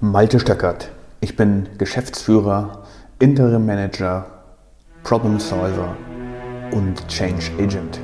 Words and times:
Malte 0.00 0.40
Stöckert. 0.40 0.90
Ich 1.20 1.36
bin 1.36 1.68
Geschäftsführer, 1.78 2.84
Interim 3.20 3.64
Manager, 3.64 4.26
Problem 5.04 5.38
Solver 5.38 5.96
und 6.72 7.06
Change 7.08 7.50
Agent. 7.58 8.00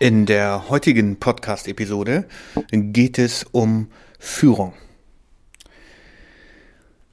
In 0.00 0.26
der 0.26 0.68
heutigen 0.68 1.18
Podcast-Episode 1.18 2.26
geht 2.72 3.18
es 3.18 3.44
um 3.52 3.88
Führung. 4.24 4.72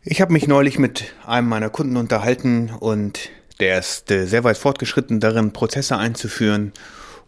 Ich 0.02 0.22
habe 0.22 0.34
mich 0.34 0.48
neulich 0.48 0.80
mit 0.80 1.14
einem 1.28 1.50
meiner 1.50 1.70
Kunden 1.70 1.98
unterhalten 1.98 2.72
und 2.80 3.30
der 3.60 3.78
ist 3.80 4.10
äh, 4.10 4.26
sehr 4.26 4.44
weit 4.44 4.58
fortgeschritten 4.58 5.20
darin, 5.20 5.52
Prozesse 5.52 5.98
einzuführen 5.98 6.72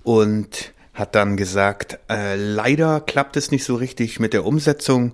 und 0.02 0.73
hat 0.94 1.16
dann 1.16 1.38
gesagt, 1.38 1.99
äh, 2.09 2.35
leider 2.35 3.02
klappt 3.02 3.35
es 3.35 3.52
nicht 3.52 3.66
so 3.66 3.75
richtig 3.75 4.20
mit 4.20 4.34
der 4.34 4.45
Umsetzung, 4.45 5.11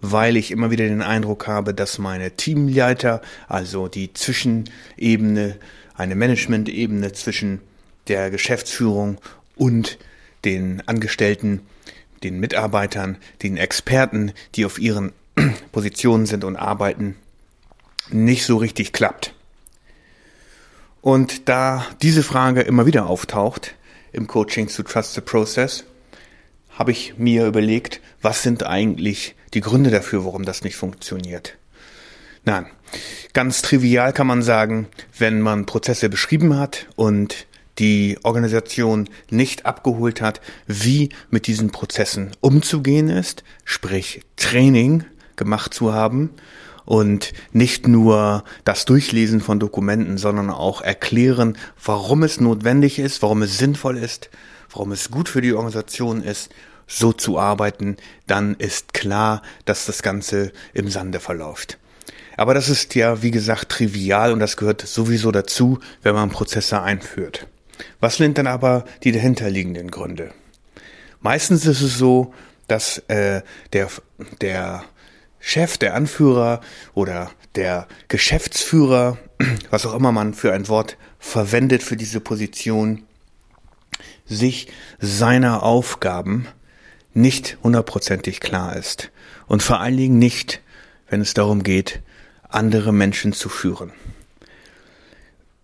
weil 0.00 0.36
ich 0.36 0.50
immer 0.50 0.70
wieder 0.70 0.86
den 0.86 1.02
Eindruck 1.02 1.46
habe, 1.46 1.72
dass 1.72 1.98
meine 1.98 2.32
Teamleiter, 2.32 3.22
also 3.48 3.86
die 3.86 4.12
Zwischenebene, 4.12 5.56
eine 5.94 6.14
Management-Ebene 6.16 7.12
zwischen 7.12 7.60
der 8.08 8.30
Geschäftsführung 8.30 9.18
und 9.54 9.98
den 10.44 10.82
Angestellten, 10.86 11.60
den 12.22 12.40
Mitarbeitern, 12.40 13.16
den 13.42 13.56
Experten, 13.56 14.32
die 14.54 14.64
auf 14.64 14.78
ihren 14.78 15.12
Positionen 15.72 16.26
sind 16.26 16.44
und 16.44 16.56
arbeiten, 16.56 17.16
nicht 18.10 18.44
so 18.44 18.56
richtig 18.56 18.92
klappt. 18.92 19.34
Und 21.00 21.48
da 21.48 21.86
diese 22.02 22.22
Frage 22.22 22.60
immer 22.60 22.86
wieder 22.86 23.06
auftaucht 23.06 23.74
im 24.12 24.26
Coaching 24.26 24.68
zu 24.68 24.82
Trust 24.82 25.14
the 25.14 25.20
Process, 25.20 25.84
habe 26.70 26.92
ich 26.92 27.16
mir 27.16 27.46
überlegt, 27.46 28.00
was 28.20 28.42
sind 28.42 28.64
eigentlich 28.64 29.34
die 29.54 29.60
Gründe 29.60 29.90
dafür, 29.90 30.24
warum 30.24 30.44
das 30.44 30.62
nicht 30.62 30.76
funktioniert. 30.76 31.56
Nein, 32.44 32.66
ganz 33.32 33.62
trivial 33.62 34.12
kann 34.12 34.26
man 34.26 34.42
sagen, 34.42 34.88
wenn 35.18 35.40
man 35.40 35.66
Prozesse 35.66 36.08
beschrieben 36.08 36.58
hat 36.58 36.86
und 36.96 37.46
die 37.80 38.18
Organisation 38.22 39.08
nicht 39.30 39.66
abgeholt 39.66 40.20
hat, 40.20 40.40
wie 40.66 41.08
mit 41.30 41.46
diesen 41.46 41.70
Prozessen 41.70 42.30
umzugehen 42.40 43.08
ist, 43.08 43.42
sprich 43.64 44.20
Training 44.36 45.04
gemacht 45.36 45.74
zu 45.74 45.92
haben 45.92 46.30
und 46.84 47.32
nicht 47.52 47.88
nur 47.88 48.44
das 48.64 48.84
Durchlesen 48.84 49.40
von 49.40 49.58
Dokumenten, 49.58 50.18
sondern 50.18 50.50
auch 50.50 50.82
erklären, 50.82 51.56
warum 51.84 52.22
es 52.22 52.40
notwendig 52.40 52.98
ist, 52.98 53.22
warum 53.22 53.42
es 53.42 53.58
sinnvoll 53.58 53.96
ist, 53.96 54.30
warum 54.70 54.92
es 54.92 55.10
gut 55.10 55.28
für 55.28 55.40
die 55.40 55.54
Organisation 55.54 56.22
ist, 56.22 56.50
so 56.86 57.12
zu 57.12 57.38
arbeiten, 57.38 57.96
dann 58.26 58.54
ist 58.56 58.92
klar, 58.92 59.42
dass 59.64 59.86
das 59.86 60.02
Ganze 60.02 60.52
im 60.74 60.88
Sande 60.90 61.20
verläuft. 61.20 61.78
Aber 62.36 62.54
das 62.54 62.68
ist 62.68 62.94
ja, 62.94 63.22
wie 63.22 63.30
gesagt, 63.30 63.70
trivial 63.70 64.32
und 64.32 64.40
das 64.40 64.56
gehört 64.56 64.82
sowieso 64.82 65.30
dazu, 65.30 65.78
wenn 66.02 66.14
man 66.14 66.30
Prozesse 66.30 66.82
einführt. 66.82 67.46
Was 68.00 68.16
sind 68.16 68.38
dann 68.38 68.46
aber 68.46 68.84
die 69.04 69.12
dahinterliegenden 69.12 69.90
Gründe? 69.90 70.32
Meistens 71.20 71.66
ist 71.66 71.80
es 71.80 71.98
so, 71.98 72.32
dass 72.66 72.98
äh, 73.08 73.42
der, 73.72 73.88
der 74.40 74.84
Chef, 75.38 75.78
der 75.78 75.94
Anführer 75.94 76.60
oder 76.94 77.30
der 77.54 77.88
Geschäftsführer, 78.08 79.18
was 79.70 79.86
auch 79.86 79.94
immer 79.94 80.12
man 80.12 80.34
für 80.34 80.52
ein 80.52 80.68
Wort 80.68 80.96
verwendet 81.18 81.82
für 81.82 81.96
diese 81.96 82.20
Position, 82.20 83.04
sich 84.26 84.68
seiner 85.00 85.62
Aufgaben 85.62 86.46
nicht 87.12 87.58
hundertprozentig 87.62 88.40
klar 88.40 88.76
ist. 88.76 89.10
Und 89.46 89.62
vor 89.62 89.80
allen 89.80 89.96
Dingen 89.96 90.18
nicht, 90.18 90.60
wenn 91.08 91.20
es 91.20 91.34
darum 91.34 91.62
geht, 91.62 92.00
andere 92.48 92.92
Menschen 92.92 93.32
zu 93.32 93.48
führen. 93.48 93.92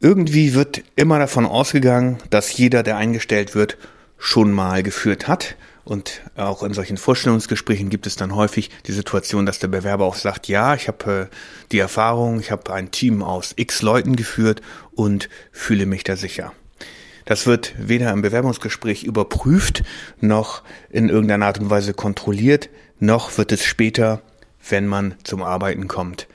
Irgendwie 0.07 0.55
wird 0.55 0.85
immer 0.95 1.19
davon 1.19 1.47
ausgegangen, 1.47 2.19
dass 2.31 2.57
jeder, 2.57 2.85
der 2.85 2.97
eingestellt 2.97 3.57
wird, 3.57 3.77
schon 4.19 4.53
mal 4.53 4.85
geführt 4.85 5.27
hat. 5.27 5.57
Und 5.85 6.23
auch 6.37 6.63
in 6.63 6.75
solchen 6.75 6.97
Vorstellungsgesprächen 6.97 7.91
gibt 7.91 8.07
es 8.07 8.15
dann 8.15 8.37
häufig 8.37 8.71
die 8.87 8.93
Situation, 8.93 9.47
dass 9.47 9.59
der 9.59 9.67
Bewerber 9.67 10.05
auch 10.05 10.15
sagt, 10.15 10.47
ja, 10.47 10.77
ich 10.77 10.87
habe 10.87 11.29
äh, 11.33 11.37
die 11.73 11.81
Erfahrung, 11.81 12.39
ich 12.39 12.53
habe 12.53 12.73
ein 12.73 12.93
Team 12.93 13.21
aus 13.21 13.53
x 13.57 13.83
Leuten 13.83 14.15
geführt 14.15 14.63
und 14.93 15.29
fühle 15.51 15.87
mich 15.87 16.05
da 16.05 16.15
sicher. 16.15 16.53
Das 17.25 17.49
wird 17.49 17.75
weder 17.77 18.13
im 18.13 18.23
Bewerbungsgespräch 18.23 19.03
überprüft, 19.03 19.83
noch 20.21 20.63
in 20.89 21.09
irgendeiner 21.09 21.47
Art 21.47 21.59
und 21.59 21.69
Weise 21.69 21.95
kontrolliert, 21.95 22.69
noch 23.01 23.39
wird 23.39 23.51
es 23.51 23.65
später, 23.65 24.23
wenn 24.71 24.87
man 24.87 25.17
zum 25.25 25.43
Arbeiten 25.43 25.89
kommt, 25.89 26.29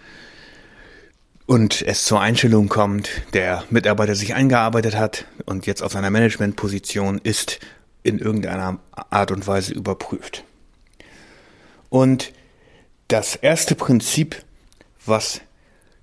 und 1.51 1.81
es 1.81 2.05
zur 2.05 2.21
Einstellung 2.21 2.69
kommt, 2.69 3.09
der 3.33 3.65
Mitarbeiter 3.69 4.15
sich 4.15 4.35
eingearbeitet 4.35 4.95
hat 4.95 5.25
und 5.45 5.65
jetzt 5.65 5.83
auf 5.83 5.91
seiner 5.91 6.09
Managementposition 6.09 7.19
ist, 7.21 7.59
in 8.03 8.19
irgendeiner 8.19 8.79
Art 8.93 9.31
und 9.31 9.45
Weise 9.47 9.73
überprüft. 9.73 10.45
Und 11.89 12.31
das 13.09 13.35
erste 13.35 13.75
Prinzip, 13.75 14.41
was 15.05 15.41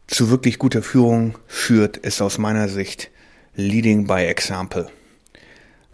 zu 0.07 0.29
wirklich 0.29 0.59
guter 0.59 0.83
Führung 0.83 1.39
führt, 1.47 1.97
ist 1.97 2.21
aus 2.21 2.37
meiner 2.37 2.69
Sicht 2.69 3.11
Leading 3.55 4.07
by 4.07 4.27
Example. 4.27 4.91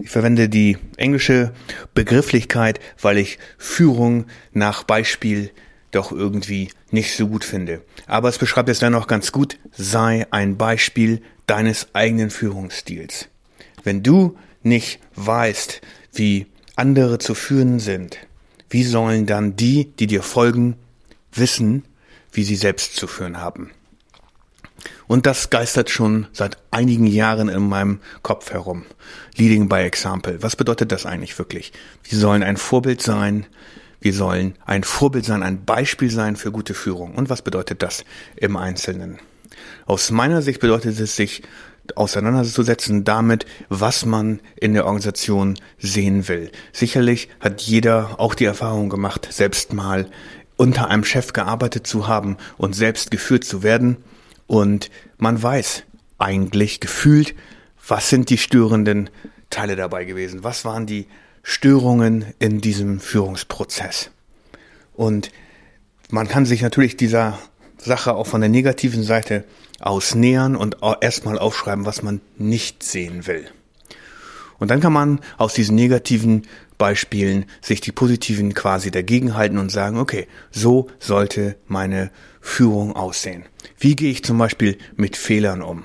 Ich 0.00 0.10
verwende 0.10 0.48
die 0.48 0.78
englische 0.96 1.54
Begrifflichkeit, 1.94 2.80
weil 3.00 3.18
ich 3.18 3.38
Führung 3.56 4.26
nach 4.52 4.82
Beispiel 4.82 5.52
doch 5.94 6.12
irgendwie 6.12 6.70
nicht 6.90 7.16
so 7.16 7.28
gut 7.28 7.44
finde. 7.44 7.82
Aber 8.06 8.28
es 8.28 8.38
beschreibt 8.38 8.68
es 8.68 8.78
dennoch 8.78 9.06
ganz 9.06 9.32
gut, 9.32 9.58
sei 9.72 10.26
ein 10.30 10.56
Beispiel 10.56 11.22
deines 11.46 11.94
eigenen 11.94 12.30
Führungsstils. 12.30 13.28
Wenn 13.82 14.02
du 14.02 14.36
nicht 14.62 15.00
weißt, 15.14 15.80
wie 16.12 16.46
andere 16.76 17.18
zu 17.18 17.34
führen 17.34 17.80
sind, 17.80 18.18
wie 18.70 18.84
sollen 18.84 19.26
dann 19.26 19.56
die, 19.56 19.92
die 19.98 20.06
dir 20.06 20.22
folgen, 20.22 20.76
wissen, 21.32 21.84
wie 22.32 22.44
sie 22.44 22.56
selbst 22.56 22.96
zu 22.96 23.06
führen 23.06 23.38
haben? 23.38 23.70
Und 25.06 25.26
das 25.26 25.50
geistert 25.50 25.90
schon 25.90 26.26
seit 26.32 26.56
einigen 26.70 27.06
Jahren 27.06 27.48
in 27.48 27.68
meinem 27.68 28.00
Kopf 28.22 28.50
herum. 28.52 28.84
Leading 29.36 29.68
by 29.68 29.76
Example. 29.76 30.42
Was 30.42 30.56
bedeutet 30.56 30.92
das 30.92 31.06
eigentlich 31.06 31.38
wirklich? 31.38 31.72
Wir 32.04 32.18
sollen 32.18 32.42
ein 32.42 32.56
Vorbild 32.56 33.02
sein. 33.02 33.46
Wir 34.04 34.12
sollen 34.12 34.54
ein 34.66 34.84
Vorbild 34.84 35.24
sein, 35.24 35.42
ein 35.42 35.64
Beispiel 35.64 36.10
sein 36.10 36.36
für 36.36 36.52
gute 36.52 36.74
Führung. 36.74 37.14
Und 37.14 37.30
was 37.30 37.40
bedeutet 37.40 37.82
das 37.82 38.04
im 38.36 38.58
Einzelnen? 38.58 39.18
Aus 39.86 40.10
meiner 40.10 40.42
Sicht 40.42 40.60
bedeutet 40.60 41.00
es, 41.00 41.16
sich 41.16 41.42
auseinanderzusetzen 41.94 43.04
damit, 43.04 43.46
was 43.70 44.04
man 44.04 44.40
in 44.60 44.74
der 44.74 44.84
Organisation 44.84 45.58
sehen 45.78 46.28
will. 46.28 46.52
Sicherlich 46.70 47.30
hat 47.40 47.62
jeder 47.62 48.20
auch 48.20 48.34
die 48.34 48.44
Erfahrung 48.44 48.90
gemacht, 48.90 49.26
selbst 49.30 49.72
mal 49.72 50.10
unter 50.56 50.88
einem 50.88 51.04
Chef 51.04 51.32
gearbeitet 51.32 51.86
zu 51.86 52.06
haben 52.06 52.36
und 52.58 52.76
selbst 52.76 53.10
geführt 53.10 53.44
zu 53.44 53.62
werden. 53.62 53.96
Und 54.46 54.90
man 55.16 55.42
weiß 55.42 55.84
eigentlich 56.18 56.80
gefühlt, 56.80 57.34
was 57.88 58.10
sind 58.10 58.28
die 58.28 58.36
störenden 58.36 59.08
Teile 59.48 59.76
dabei 59.76 60.04
gewesen? 60.04 60.44
Was 60.44 60.66
waren 60.66 60.84
die 60.84 61.06
Störungen 61.44 62.24
in 62.38 62.60
diesem 62.60 62.98
Führungsprozess. 62.98 64.10
Und 64.94 65.30
man 66.10 66.26
kann 66.26 66.46
sich 66.46 66.62
natürlich 66.62 66.96
dieser 66.96 67.38
Sache 67.76 68.14
auch 68.14 68.26
von 68.26 68.40
der 68.40 68.50
negativen 68.50 69.02
Seite 69.02 69.44
aus 69.78 70.14
nähern 70.14 70.56
und 70.56 70.78
erstmal 71.00 71.38
aufschreiben, 71.38 71.84
was 71.84 72.02
man 72.02 72.20
nicht 72.38 72.82
sehen 72.82 73.26
will. 73.26 73.46
Und 74.58 74.70
dann 74.70 74.80
kann 74.80 74.92
man 74.92 75.20
aus 75.36 75.52
diesen 75.52 75.74
negativen 75.74 76.42
Beispielen 76.78 77.44
sich 77.60 77.82
die 77.82 77.92
positiven 77.92 78.54
quasi 78.54 78.90
dagegen 78.90 79.34
halten 79.34 79.58
und 79.58 79.70
sagen, 79.70 79.98
okay, 79.98 80.26
so 80.50 80.88
sollte 80.98 81.56
meine 81.66 82.10
Führung 82.40 82.96
aussehen. 82.96 83.44
Wie 83.78 83.96
gehe 83.96 84.10
ich 84.10 84.24
zum 84.24 84.38
Beispiel 84.38 84.78
mit 84.96 85.16
Fehlern 85.16 85.60
um? 85.60 85.84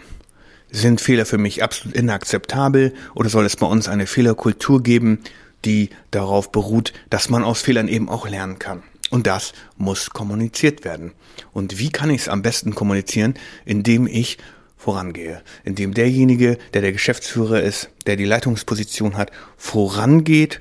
Sind 0.72 1.02
Fehler 1.02 1.26
für 1.26 1.38
mich 1.40 1.64
absolut 1.64 1.96
inakzeptabel 1.96 2.94
oder 3.16 3.30
soll 3.30 3.46
es 3.46 3.56
bei 3.56 3.68
uns 3.68 3.90
eine 3.90 4.08
Fehlerkultur 4.08 4.84
geben, 4.84 5.20
die 5.66 5.90
darauf 6.12 6.52
beruht, 6.52 6.94
dass 7.10 7.30
man 7.30 7.44
aus 7.44 7.62
Fehlern 7.62 7.88
eben 7.88 8.10
auch 8.10 8.28
lernen 8.28 8.60
kann. 8.60 8.84
Und 9.10 9.28
das 9.28 9.54
muss 9.78 10.12
kommuniziert 10.12 10.86
werden. 10.86 11.14
Und 11.52 11.80
wie 11.80 11.90
kann 11.90 12.10
ich 12.10 12.22
es 12.22 12.30
am 12.30 12.42
besten 12.42 12.76
kommunizieren? 12.76 13.34
Indem 13.66 14.08
ich 14.08 14.38
vorangehe. 14.78 15.42
Indem 15.64 15.94
derjenige, 15.94 16.58
der 16.74 16.82
der 16.82 16.94
Geschäftsführer 16.94 17.62
ist, 17.62 17.90
der 18.06 18.16
die 18.16 18.26
Leitungsposition 18.26 19.18
hat, 19.18 19.32
vorangeht 19.58 20.60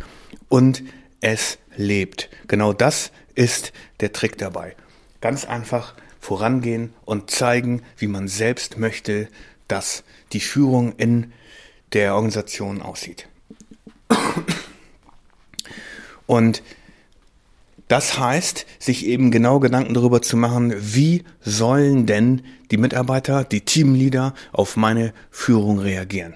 und 0.48 0.82
es 1.20 1.58
lebt. 1.76 2.28
Genau 2.48 2.72
das 2.72 3.12
ist 3.34 3.72
der 4.00 4.12
Trick 4.12 4.38
dabei. 4.38 4.74
Ganz 5.20 5.44
einfach 5.44 5.94
vorangehen 6.20 6.92
und 7.04 7.30
zeigen, 7.30 7.82
wie 7.96 8.08
man 8.08 8.28
selbst 8.28 8.78
möchte, 8.78 9.28
dass 9.68 10.02
die 10.32 10.40
Führung 10.40 10.92
in 10.96 11.32
der 11.92 12.14
Organisation 12.14 12.82
aussieht. 12.82 13.28
Und 16.28 16.62
das 17.88 18.18
heißt, 18.18 18.66
sich 18.78 19.06
eben 19.06 19.30
genau 19.30 19.60
Gedanken 19.60 19.94
darüber 19.94 20.20
zu 20.20 20.36
machen, 20.36 20.74
wie 20.78 21.24
sollen 21.40 22.04
denn 22.04 22.42
die 22.70 22.76
Mitarbeiter, 22.76 23.44
die 23.44 23.62
Teamleader 23.62 24.34
auf 24.52 24.76
meine 24.76 25.14
Führung 25.30 25.78
reagieren. 25.78 26.34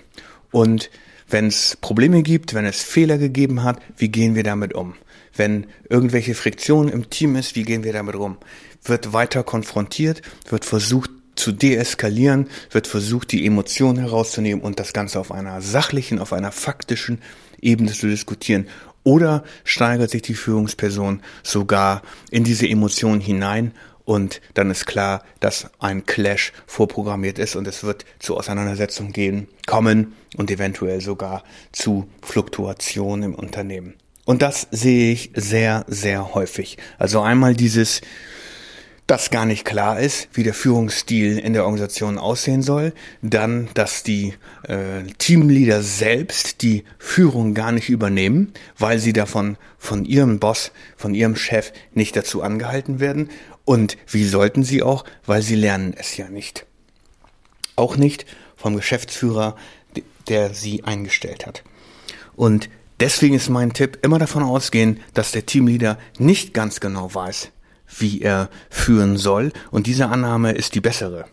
Und 0.51 0.91
wenn 1.29 1.47
es 1.47 1.77
Probleme 1.79 2.23
gibt, 2.23 2.55
wenn 2.55 2.65
es 2.65 2.83
Fehler 2.83 3.19
gegeben 3.19 3.63
hat, 3.63 3.81
wie 3.99 4.09
gehen 4.09 4.35
wir 4.35 4.45
damit 4.45 4.73
um? 4.73 4.95
Wenn 5.37 5.67
irgendwelche 5.91 6.35
Friktionen 6.35 6.91
im 6.91 7.11
Team 7.11 7.37
ist, 7.37 7.55
wie 7.55 7.65
gehen 7.65 7.85
wir 7.85 7.93
damit 7.93 8.17
um? 8.17 8.39
Wird 8.83 9.13
weiter 9.13 9.43
konfrontiert, 9.43 10.23
wird 10.49 10.65
versucht 10.65 11.11
zu 11.35 11.53
deeskalieren, 11.53 12.49
wird 12.71 12.87
versucht, 12.87 13.31
die 13.31 13.45
Emotionen 13.45 13.99
herauszunehmen 13.99 14.65
und 14.65 14.81
das 14.81 14.95
Ganze 14.95 15.21
auf 15.21 15.31
einer 15.31 15.61
sachlichen, 15.61 16.19
auf 16.19 16.33
einer 16.33 16.53
faktischen 16.53 17.21
Ebene 17.61 17.93
zu 17.93 18.09
diskutieren 18.09 18.67
oder 19.05 19.45
steigert 19.65 20.11
sich 20.11 20.23
die 20.23 20.35
Führungsperson 20.35 21.23
sogar 21.43 22.03
in 22.31 22.45
diese 22.45 22.69
Emotionen 22.69 23.21
hinein 23.21 23.73
und 24.05 24.41
dann 24.55 24.71
ist 24.71 24.87
klar, 24.87 25.25
dass 25.41 25.71
ein 25.79 26.05
Clash 26.07 26.53
vorprogrammiert 26.67 27.39
ist 27.39 27.57
und 27.57 27.67
es 27.69 27.85
wird 27.85 28.05
zu 28.19 28.37
Auseinandersetzungen 28.37 29.13
gehen, 29.13 29.49
kommen 29.67 30.15
und 30.37 30.51
eventuell 30.51 31.01
sogar 31.01 31.45
zu 31.71 32.09
Fluktuationen 32.23 33.33
im 33.33 33.35
Unternehmen. 33.35 33.95
Und 34.25 34.43
das 34.43 34.69
sehe 34.71 35.13
ich 35.13 35.31
sehr, 35.35 35.85
sehr 35.89 36.35
häufig. 36.35 36.79
Also 36.99 37.21
einmal 37.21 37.55
dieses 37.55 38.01
dass 39.07 39.31
gar 39.31 39.47
nicht 39.47 39.65
klar 39.65 39.99
ist, 39.99 40.29
wie 40.33 40.43
der 40.43 40.55
Führungsstil 40.55 41.39
in 41.39 41.53
der 41.53 41.65
Organisation 41.65 42.19
aussehen 42.19 42.63
soll, 42.63 42.93
dann, 43.21 43.69
dass 43.75 44.03
die 44.03 44.35
äh, 44.69 45.03
Teamleader 45.19 45.83
selbst 45.83 46.63
die 46.63 46.85
Führung 46.99 47.55
gar 47.55 47.73
nicht 47.73 47.89
übernehmen, 47.89 48.53
weil 48.79 48.99
sie 48.99 49.13
davon 49.13 49.57
von 49.79 50.05
ihrem 50.05 50.39
Boss, 50.39 50.73
von 50.97 51.15
ihrem 51.15 51.37
Chef 51.37 51.73
nicht 51.93 52.17
dazu 52.17 52.43
angehalten 52.43 53.01
werden. 53.01 53.29
Und 53.65 53.97
wie 54.07 54.25
sollten 54.25 54.63
sie 54.63 54.83
auch, 54.83 55.05
weil 55.27 55.43
sie 55.43 55.57
lernen 55.57 55.95
es 55.97 56.17
ja 56.17 56.29
nicht. 56.29 56.67
Auch 57.77 57.97
nicht 57.97 58.25
vom 58.57 58.77
Geschäftsführer, 58.77 59.57
der 60.29 60.55
sie 60.55 60.85
eingestellt 60.85 61.47
hat. 61.47 61.65
Und 62.37 62.71
deswegen 63.01 63.35
ist 63.35 63.49
mein 63.49 63.73
Tipp, 63.73 63.99
immer 64.03 64.19
davon 64.19 64.43
ausgehen, 64.43 65.01
dass 65.15 65.33
der 65.33 65.47
Teamleader 65.47 65.99
nicht 66.19 66.55
ganz 66.55 66.81
genau 66.81 67.13
weiß, 67.13 67.51
wie 67.99 68.23
er 68.23 68.49
führen 68.71 69.17
soll. 69.17 69.53
Und 69.71 69.87
diese 69.87 70.09
Annahme 70.09 70.53
ist 70.53 70.75
die 70.75 70.81
bessere. 70.81 71.27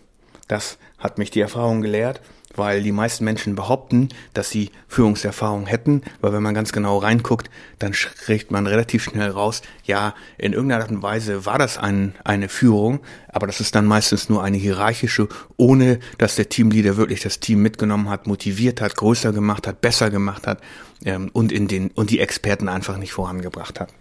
Das 0.47 0.77
hat 0.97 1.17
mich 1.17 1.31
die 1.31 1.41
Erfahrung 1.41 1.81
gelehrt, 1.81 2.21
weil 2.55 2.83
die 2.83 2.91
meisten 2.91 3.23
Menschen 3.23 3.55
behaupten, 3.55 4.09
dass 4.33 4.49
sie 4.49 4.71
Führungserfahrung 4.87 5.65
hätten, 5.65 6.01
weil 6.21 6.33
wenn 6.33 6.43
man 6.43 6.53
ganz 6.53 6.71
genau 6.71 6.97
reinguckt, 6.97 7.49
dann 7.77 7.91
kriegt 7.91 8.51
man 8.51 8.67
relativ 8.67 9.03
schnell 9.03 9.29
raus, 9.29 9.61
ja, 9.85 10.13
in 10.37 10.53
irgendeiner 10.53 10.83
Art 10.83 10.91
und 10.91 11.01
Weise 11.03 11.45
war 11.45 11.57
das 11.57 11.77
ein, 11.77 12.15
eine 12.23 12.49
Führung, 12.49 12.99
aber 13.27 13.47
das 13.47 13.59
ist 13.59 13.75
dann 13.75 13.85
meistens 13.85 14.29
nur 14.29 14.43
eine 14.43 14.57
hierarchische, 14.57 15.29
ohne 15.57 15.99
dass 16.17 16.35
der 16.35 16.49
Teamleader 16.49 16.97
wirklich 16.97 17.21
das 17.21 17.39
Team 17.39 17.61
mitgenommen 17.61 18.09
hat, 18.09 18.27
motiviert 18.27 18.81
hat, 18.81 18.95
größer 18.95 19.31
gemacht 19.31 19.67
hat, 19.67 19.81
besser 19.81 20.09
gemacht 20.09 20.47
hat 20.47 20.61
ähm, 21.05 21.29
und 21.33 21.51
in 21.51 21.67
den 21.67 21.91
und 21.91 22.09
die 22.09 22.19
Experten 22.19 22.69
einfach 22.69 22.97
nicht 22.97 23.13
vorangebracht 23.13 23.79
hat. 23.79 23.93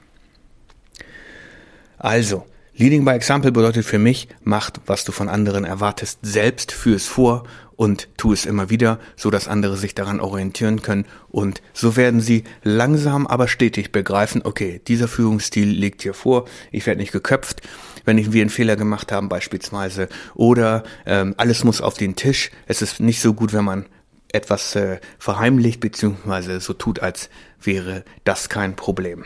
Also, 1.99 2.45
Leading 2.81 3.05
by 3.05 3.11
Example 3.11 3.51
bedeutet 3.51 3.85
für 3.85 3.99
mich, 3.99 4.29
macht, 4.45 4.81
was 4.87 5.05
du 5.05 5.11
von 5.11 5.29
anderen 5.29 5.65
erwartest, 5.65 6.21
selbst 6.23 6.71
führ 6.71 6.95
es 6.95 7.07
vor 7.07 7.43
und 7.75 8.09
tu 8.17 8.33
es 8.33 8.47
immer 8.47 8.71
wieder, 8.71 9.01
so 9.17 9.31
dass 9.31 9.49
andere 9.49 9.77
sich 9.77 9.97
daran 9.97 10.21
orientieren 10.21 10.81
können. 10.81 11.05
Und 11.29 11.61
so 11.73 11.97
werden 11.97 12.21
sie 12.21 12.45
langsam 12.63 13.27
aber 13.27 13.49
stetig 13.49 13.91
begreifen, 13.91 14.43
okay, 14.45 14.81
dieser 14.87 15.09
Führungsstil 15.09 15.69
liegt 15.69 16.03
hier 16.03 16.15
vor, 16.15 16.45
ich 16.71 16.87
werde 16.87 17.01
nicht 17.01 17.11
geköpft, 17.11 17.63
wenn 18.05 18.33
wir 18.33 18.43
einen 18.43 18.51
Fehler 18.51 18.77
gemacht 18.77 19.11
haben 19.11 19.29
beispielsweise. 19.29 20.09
Oder 20.35 20.85
ähm, 21.05 21.35
alles 21.37 21.65
muss 21.65 21.81
auf 21.81 21.95
den 21.95 22.15
Tisch, 22.15 22.53
es 22.69 22.81
ist 22.81 23.01
nicht 23.01 23.21
so 23.21 23.35
gut, 23.35 23.53
wenn 23.53 23.65
man 23.65 23.87
etwas 24.33 24.77
äh, 24.77 25.01
verheimlicht 25.19 25.81
beziehungsweise 25.81 26.61
so 26.61 26.75
tut, 26.75 27.01
als 27.01 27.29
wäre 27.61 28.05
das 28.23 28.49
kein 28.49 28.77
Problem. 28.77 29.25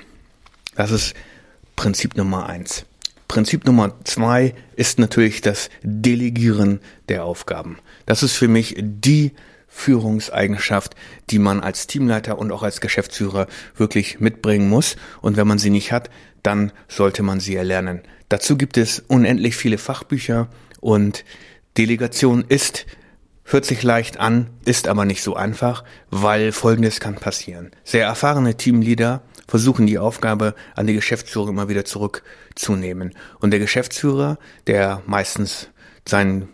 Das 0.75 0.91
ist 0.91 1.15
Prinzip 1.77 2.17
Nummer 2.17 2.49
eins. 2.49 2.85
Prinzip 3.29 3.65
Nummer 3.65 3.95
zwei 4.05 4.55
ist 4.77 4.99
natürlich 4.99 5.41
das 5.41 5.71
Delegieren 5.83 6.81
der 7.09 7.25
Aufgaben. 7.25 7.79
Das 8.05 8.23
ist 8.23 8.35
für 8.35 8.49
mich 8.49 8.77
die 8.79 9.33
Führungseigenschaft, 9.69 10.95
die 11.31 11.39
man 11.39 11.61
als 11.61 11.87
Teamleiter 11.87 12.39
und 12.39 12.53
auch 12.53 12.63
als 12.63 12.83
Geschäftsführer 12.83 13.47
wirklich 13.75 14.21
mitbringen 14.21 14.69
muss. 14.69 14.97
Und 15.23 15.39
wenn 15.39 15.49
man 15.49 15.59
sie 15.59 15.71
nicht 15.71 15.93
hat, 15.93 16.11
dann 16.43 16.73
sollte 16.89 17.23
man 17.23 17.41
sie 17.41 17.57
erlernen. 17.57 18.03
Dazu 18.29 18.59
gibt 18.59 18.77
es 18.77 19.03
unendlich 19.09 19.57
viele 19.57 19.79
Fachbücher 19.79 20.49
und 20.81 21.25
Delegation 21.79 22.45
ist 22.47 22.85
Hört 23.45 23.65
sich 23.65 23.83
leicht 23.83 24.19
an, 24.19 24.49
ist 24.65 24.89
aber 24.89 25.05
nicht 25.05 25.23
so 25.23 25.35
einfach, 25.35 25.85
weil 26.11 26.53
Folgendes 26.53 27.01
kann 27.01 27.17
passieren. 27.17 27.71
Sehr 27.85 28.07
erfahrene 28.07 28.57
Teamleader 28.57 29.23
versuchen 29.49 29.87
die 29.87 29.99
Aufgabe 29.99 30.55
an 30.75 30.87
die 30.87 30.95
Geschäftsführung 30.95 31.51
immer 31.51 31.69
wieder 31.69 31.85
zurückzunehmen. 31.85 33.15
Und 33.41 33.51
der 33.51 33.61
Geschäftsführer, 33.61 34.39
der 34.67 35.03
meistens 35.07 35.69
sein 36.09 36.49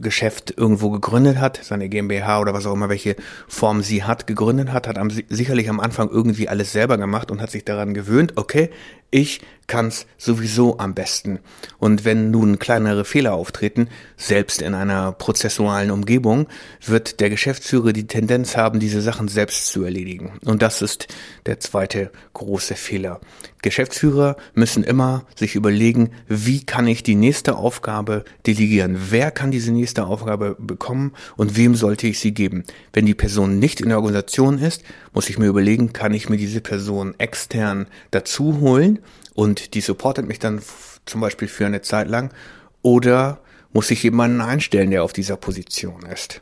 Geschäft 0.00 0.54
irgendwo 0.56 0.90
gegründet 0.90 1.38
hat, 1.38 1.60
seine 1.62 1.88
GmbH 1.88 2.40
oder 2.40 2.54
was 2.54 2.66
auch 2.66 2.74
immer, 2.74 2.88
welche 2.88 3.16
Form 3.48 3.82
sie 3.82 4.02
hat, 4.02 4.26
gegründet 4.26 4.72
hat, 4.72 4.88
hat 4.88 4.98
am, 4.98 5.10
sicherlich 5.10 5.68
am 5.68 5.80
Anfang 5.80 6.08
irgendwie 6.10 6.48
alles 6.48 6.72
selber 6.72 6.96
gemacht 6.96 7.30
und 7.30 7.40
hat 7.40 7.50
sich 7.50 7.64
daran 7.64 7.94
gewöhnt, 7.94 8.34
okay, 8.36 8.70
ich 9.10 9.40
kann's 9.66 10.06
sowieso 10.18 10.78
am 10.78 10.94
besten. 10.94 11.38
Und 11.78 12.04
wenn 12.04 12.30
nun 12.30 12.58
kleinere 12.58 13.04
Fehler 13.04 13.34
auftreten, 13.34 13.88
selbst 14.16 14.62
in 14.62 14.74
einer 14.74 15.12
prozessualen 15.12 15.90
Umgebung, 15.90 16.46
wird 16.84 17.20
der 17.20 17.30
Geschäftsführer 17.30 17.92
die 17.92 18.06
Tendenz 18.06 18.56
haben, 18.56 18.80
diese 18.80 19.00
Sachen 19.00 19.28
selbst 19.28 19.66
zu 19.68 19.84
erledigen. 19.84 20.38
Und 20.44 20.62
das 20.62 20.82
ist 20.82 21.08
der 21.46 21.60
zweite 21.60 22.10
große 22.32 22.74
Fehler. 22.74 23.20
Geschäftsführer 23.62 24.36
müssen 24.54 24.84
immer 24.84 25.24
sich 25.36 25.54
überlegen, 25.54 26.10
wie 26.28 26.64
kann 26.64 26.86
ich 26.86 27.02
die 27.02 27.14
nächste 27.14 27.56
Aufgabe 27.56 28.24
delegieren? 28.46 28.98
Wer 29.08 29.30
kann 29.30 29.50
diese 29.50 29.72
nächste 29.72 30.04
Aufgabe 30.04 30.56
bekommen 30.58 31.12
und 31.36 31.56
wem 31.56 31.74
sollte 31.74 32.06
ich 32.06 32.20
sie 32.20 32.34
geben? 32.34 32.64
Wenn 32.92 33.06
die 33.06 33.14
Person 33.14 33.58
nicht 33.58 33.80
in 33.80 33.88
der 33.88 33.98
Organisation 33.98 34.58
ist, 34.58 34.82
muss 35.14 35.30
ich 35.30 35.38
mir 35.38 35.46
überlegen, 35.46 35.94
kann 35.94 36.12
ich 36.12 36.28
mir 36.28 36.36
diese 36.36 36.60
Person 36.60 37.14
extern 37.18 37.86
dazu 38.10 38.60
holen 38.60 38.98
und 39.34 39.74
die 39.74 39.80
supportet 39.80 40.26
mich 40.26 40.38
dann 40.38 40.62
zum 41.06 41.20
Beispiel 41.20 41.48
für 41.48 41.66
eine 41.66 41.82
Zeit 41.82 42.08
lang 42.08 42.32
oder 42.82 43.40
muss 43.72 43.90
ich 43.90 44.02
jemanden 44.02 44.40
einstellen, 44.40 44.90
der 44.90 45.02
auf 45.02 45.12
dieser 45.12 45.36
Position 45.36 46.06
ist. 46.06 46.40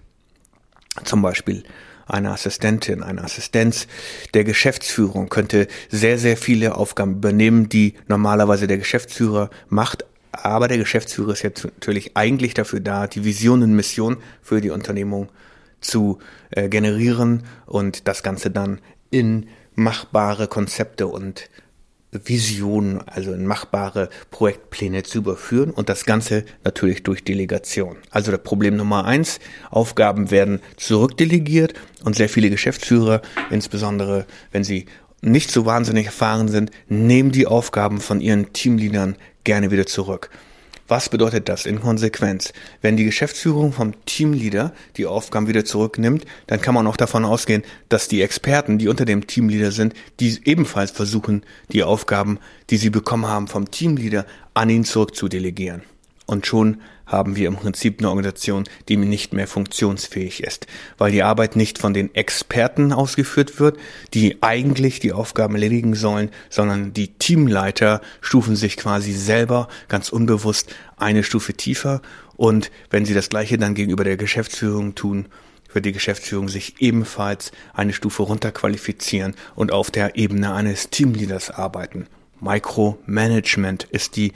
Zum 1.04 1.22
Beispiel 1.22 1.64
eine 2.06 2.30
Assistentin, 2.30 3.02
eine 3.02 3.24
Assistenz 3.24 3.86
der 4.34 4.44
Geschäftsführung 4.44 5.28
könnte 5.28 5.66
sehr, 5.88 6.18
sehr 6.18 6.36
viele 6.36 6.74
Aufgaben 6.76 7.14
übernehmen, 7.16 7.68
die 7.68 7.94
normalerweise 8.06 8.66
der 8.66 8.78
Geschäftsführer 8.78 9.50
macht. 9.68 10.04
Aber 10.32 10.68
der 10.68 10.78
Geschäftsführer 10.78 11.32
ist 11.32 11.42
jetzt 11.42 11.64
natürlich 11.64 12.16
eigentlich 12.16 12.54
dafür 12.54 12.80
da, 12.80 13.06
die 13.06 13.24
Vision 13.24 13.62
und 13.62 13.74
Mission 13.74 14.18
für 14.42 14.60
die 14.60 14.70
Unternehmung 14.70 15.30
zu 15.80 16.18
äh, 16.50 16.68
generieren 16.68 17.44
und 17.66 18.08
das 18.08 18.22
Ganze 18.22 18.50
dann 18.50 18.80
in 19.10 19.48
machbare 19.74 20.48
Konzepte 20.48 21.06
und 21.06 21.48
Visionen, 22.12 23.00
also 23.06 23.32
in 23.32 23.46
machbare 23.46 24.10
Projektpläne 24.30 25.02
zu 25.02 25.18
überführen 25.18 25.70
und 25.70 25.88
das 25.88 26.04
Ganze 26.04 26.44
natürlich 26.62 27.02
durch 27.02 27.24
Delegation. 27.24 27.96
Also 28.10 28.30
der 28.30 28.38
Problem 28.38 28.76
Nummer 28.76 29.06
eins, 29.06 29.40
Aufgaben 29.70 30.30
werden 30.30 30.60
zurückdelegiert 30.76 31.74
und 32.04 32.14
sehr 32.14 32.28
viele 32.28 32.50
Geschäftsführer, 32.50 33.22
insbesondere 33.50 34.26
wenn 34.50 34.64
sie 34.64 34.86
nicht 35.22 35.50
so 35.50 35.64
wahnsinnig 35.64 36.06
erfahren 36.06 36.48
sind, 36.48 36.70
nehmen 36.88 37.32
die 37.32 37.46
Aufgaben 37.46 38.00
von 38.00 38.20
ihren 38.20 38.52
Teamleadern 38.52 39.16
gerne 39.44 39.70
wieder 39.70 39.86
zurück. 39.86 40.30
Was 40.92 41.08
bedeutet 41.08 41.48
das 41.48 41.64
in 41.64 41.80
Konsequenz? 41.80 42.52
Wenn 42.82 42.98
die 42.98 43.06
Geschäftsführung 43.06 43.72
vom 43.72 43.94
Teamleader 44.04 44.74
die 44.98 45.06
Aufgaben 45.06 45.48
wieder 45.48 45.64
zurücknimmt, 45.64 46.26
dann 46.48 46.60
kann 46.60 46.74
man 46.74 46.86
auch 46.86 46.98
davon 46.98 47.24
ausgehen, 47.24 47.62
dass 47.88 48.08
die 48.08 48.20
Experten, 48.20 48.76
die 48.76 48.88
unter 48.88 49.06
dem 49.06 49.26
Teamleader 49.26 49.72
sind, 49.72 49.94
die 50.20 50.38
ebenfalls 50.44 50.90
versuchen, 50.90 51.44
die 51.72 51.82
Aufgaben, 51.82 52.38
die 52.68 52.76
sie 52.76 52.90
bekommen 52.90 53.24
haben 53.24 53.48
vom 53.48 53.70
Teamleader, 53.70 54.26
an 54.52 54.68
ihn 54.68 54.84
zurückzudelegieren. 54.84 55.80
Und 56.26 56.46
schon 56.46 56.82
haben 57.12 57.36
wir 57.36 57.46
im 57.46 57.56
Prinzip 57.56 57.98
eine 57.98 58.08
Organisation, 58.08 58.64
die 58.88 58.96
nicht 58.96 59.32
mehr 59.32 59.46
funktionsfähig 59.46 60.42
ist, 60.42 60.66
weil 60.98 61.12
die 61.12 61.22
Arbeit 61.22 61.54
nicht 61.54 61.78
von 61.78 61.94
den 61.94 62.14
Experten 62.14 62.92
ausgeführt 62.92 63.60
wird, 63.60 63.78
die 64.14 64.42
eigentlich 64.42 64.98
die 64.98 65.12
Aufgaben 65.12 65.54
erledigen 65.54 65.94
sollen, 65.94 66.30
sondern 66.48 66.92
die 66.92 67.08
Teamleiter 67.08 68.00
stufen 68.20 68.56
sich 68.56 68.76
quasi 68.76 69.12
selber 69.12 69.68
ganz 69.88 70.08
unbewusst 70.08 70.74
eine 70.96 71.22
Stufe 71.22 71.54
tiefer 71.54 72.00
und 72.36 72.70
wenn 72.90 73.04
sie 73.04 73.14
das 73.14 73.28
gleiche 73.28 73.58
dann 73.58 73.74
gegenüber 73.74 74.04
der 74.04 74.16
Geschäftsführung 74.16 74.94
tun, 74.94 75.26
wird 75.72 75.84
die 75.84 75.92
Geschäftsführung 75.92 76.48
sich 76.48 76.80
ebenfalls 76.80 77.52
eine 77.72 77.92
Stufe 77.92 78.22
runterqualifizieren 78.24 79.34
und 79.54 79.72
auf 79.72 79.90
der 79.90 80.16
Ebene 80.16 80.52
eines 80.52 80.90
Teamleaders 80.90 81.50
arbeiten. 81.50 82.06
Micromanagement 82.40 83.84
ist 83.84 84.16
die 84.16 84.32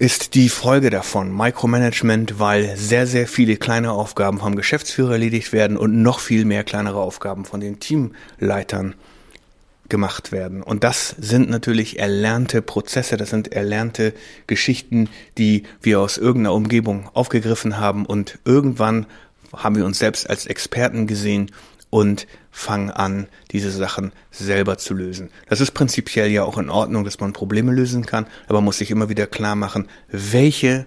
ist 0.00 0.34
die 0.34 0.48
Folge 0.48 0.88
davon 0.88 1.30
Micromanagement, 1.36 2.38
weil 2.38 2.74
sehr, 2.78 3.06
sehr 3.06 3.28
viele 3.28 3.58
kleine 3.58 3.92
Aufgaben 3.92 4.38
vom 4.38 4.56
Geschäftsführer 4.56 5.12
erledigt 5.12 5.52
werden 5.52 5.76
und 5.76 6.00
noch 6.00 6.20
viel 6.20 6.46
mehr 6.46 6.64
kleinere 6.64 6.98
Aufgaben 6.98 7.44
von 7.44 7.60
den 7.60 7.80
Teamleitern 7.80 8.94
gemacht 9.90 10.32
werden. 10.32 10.62
Und 10.62 10.84
das 10.84 11.14
sind 11.18 11.50
natürlich 11.50 11.98
erlernte 11.98 12.62
Prozesse, 12.62 13.18
das 13.18 13.28
sind 13.28 13.52
erlernte 13.52 14.14
Geschichten, 14.46 15.10
die 15.36 15.64
wir 15.82 16.00
aus 16.00 16.16
irgendeiner 16.16 16.54
Umgebung 16.54 17.10
aufgegriffen 17.12 17.76
haben 17.76 18.06
und 18.06 18.38
irgendwann 18.46 19.04
haben 19.54 19.76
wir 19.76 19.84
uns 19.84 19.98
selbst 19.98 20.30
als 20.30 20.46
Experten 20.46 21.08
gesehen 21.08 21.50
und 21.90 22.26
fangen 22.50 22.90
an, 22.90 23.26
diese 23.50 23.70
Sachen 23.70 24.12
selber 24.30 24.78
zu 24.78 24.94
lösen. 24.94 25.30
Das 25.48 25.60
ist 25.60 25.72
prinzipiell 25.72 26.30
ja 26.30 26.44
auch 26.44 26.58
in 26.58 26.70
Ordnung, 26.70 27.04
dass 27.04 27.20
man 27.20 27.32
Probleme 27.32 27.72
lösen 27.72 28.06
kann, 28.06 28.26
aber 28.48 28.60
muss 28.60 28.78
sich 28.78 28.90
immer 28.90 29.08
wieder 29.08 29.26
klar 29.26 29.56
machen, 29.56 29.88
welche 30.08 30.86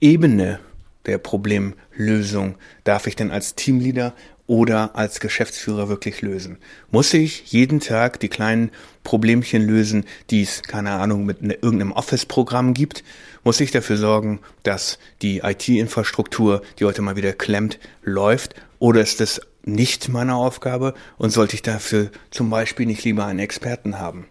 Ebene 0.00 0.58
der 1.06 1.18
Problemlösung 1.18 2.56
darf 2.84 3.06
ich 3.06 3.16
denn 3.16 3.30
als 3.30 3.54
Teamleader 3.54 4.14
oder 4.50 4.96
als 4.96 5.20
Geschäftsführer 5.20 5.88
wirklich 5.88 6.22
lösen? 6.22 6.58
Muss 6.90 7.14
ich 7.14 7.52
jeden 7.52 7.78
Tag 7.78 8.18
die 8.18 8.28
kleinen 8.28 8.72
Problemchen 9.04 9.64
lösen, 9.64 10.06
die 10.30 10.42
es, 10.42 10.62
keine 10.64 10.90
Ahnung, 10.90 11.24
mit 11.24 11.40
ne, 11.40 11.54
irgendeinem 11.54 11.92
Office-Programm 11.92 12.74
gibt? 12.74 13.04
Muss 13.44 13.60
ich 13.60 13.70
dafür 13.70 13.96
sorgen, 13.96 14.40
dass 14.64 14.98
die 15.22 15.38
IT-Infrastruktur, 15.44 16.62
die 16.80 16.84
heute 16.84 17.00
mal 17.00 17.14
wieder 17.14 17.32
klemmt, 17.32 17.78
läuft? 18.02 18.56
Oder 18.80 19.02
ist 19.02 19.20
es 19.20 19.40
nicht 19.62 20.08
meine 20.08 20.34
Aufgabe 20.34 20.94
und 21.16 21.30
sollte 21.30 21.54
ich 21.54 21.62
dafür 21.62 22.10
zum 22.32 22.50
Beispiel 22.50 22.86
nicht 22.86 23.04
lieber 23.04 23.26
einen 23.26 23.38
Experten 23.38 24.00
haben? 24.00 24.26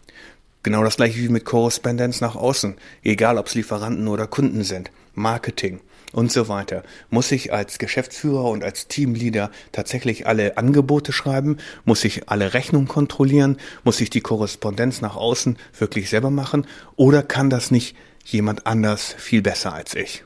Genau 0.64 0.84
das 0.84 0.98
gleiche 0.98 1.18
wie 1.20 1.30
mit 1.30 1.46
Korrespondenz 1.46 2.20
nach 2.20 2.36
außen, 2.36 2.76
egal 3.04 3.38
ob 3.38 3.48
es 3.48 3.56
Lieferanten 3.56 4.10
oder 4.10 4.28
Kunden 4.28 4.66
sind. 4.66 4.92
Marketing 5.14 5.80
und 6.12 6.32
so 6.32 6.48
weiter. 6.48 6.84
Muss 7.10 7.32
ich 7.32 7.54
als 7.54 7.78
Geschäftsführer 7.78 8.46
und 8.46 8.64
als 8.64 8.88
Teamleader 8.88 9.52
tatsächlich 9.72 10.28
alle 10.28 10.58
Angebote 10.58 11.12
schreiben? 11.12 11.58
Muss 11.86 12.04
ich 12.04 12.30
alle 12.30 12.54
Rechnungen 12.54 12.88
kontrollieren? 12.88 13.58
Muss 13.84 14.02
ich 14.02 14.10
die 14.10 14.22
Korrespondenz 14.22 15.02
nach 15.02 15.16
außen 15.16 15.58
wirklich 15.78 16.10
selber 16.10 16.32
machen? 16.32 16.66
Oder 16.96 17.24
kann 17.24 17.50
das 17.50 17.72
nicht 17.72 17.96
jemand 18.26 18.66
anders 18.66 19.16
viel 19.18 19.42
besser 19.42 19.74
als 19.74 19.96
ich? 19.96 20.24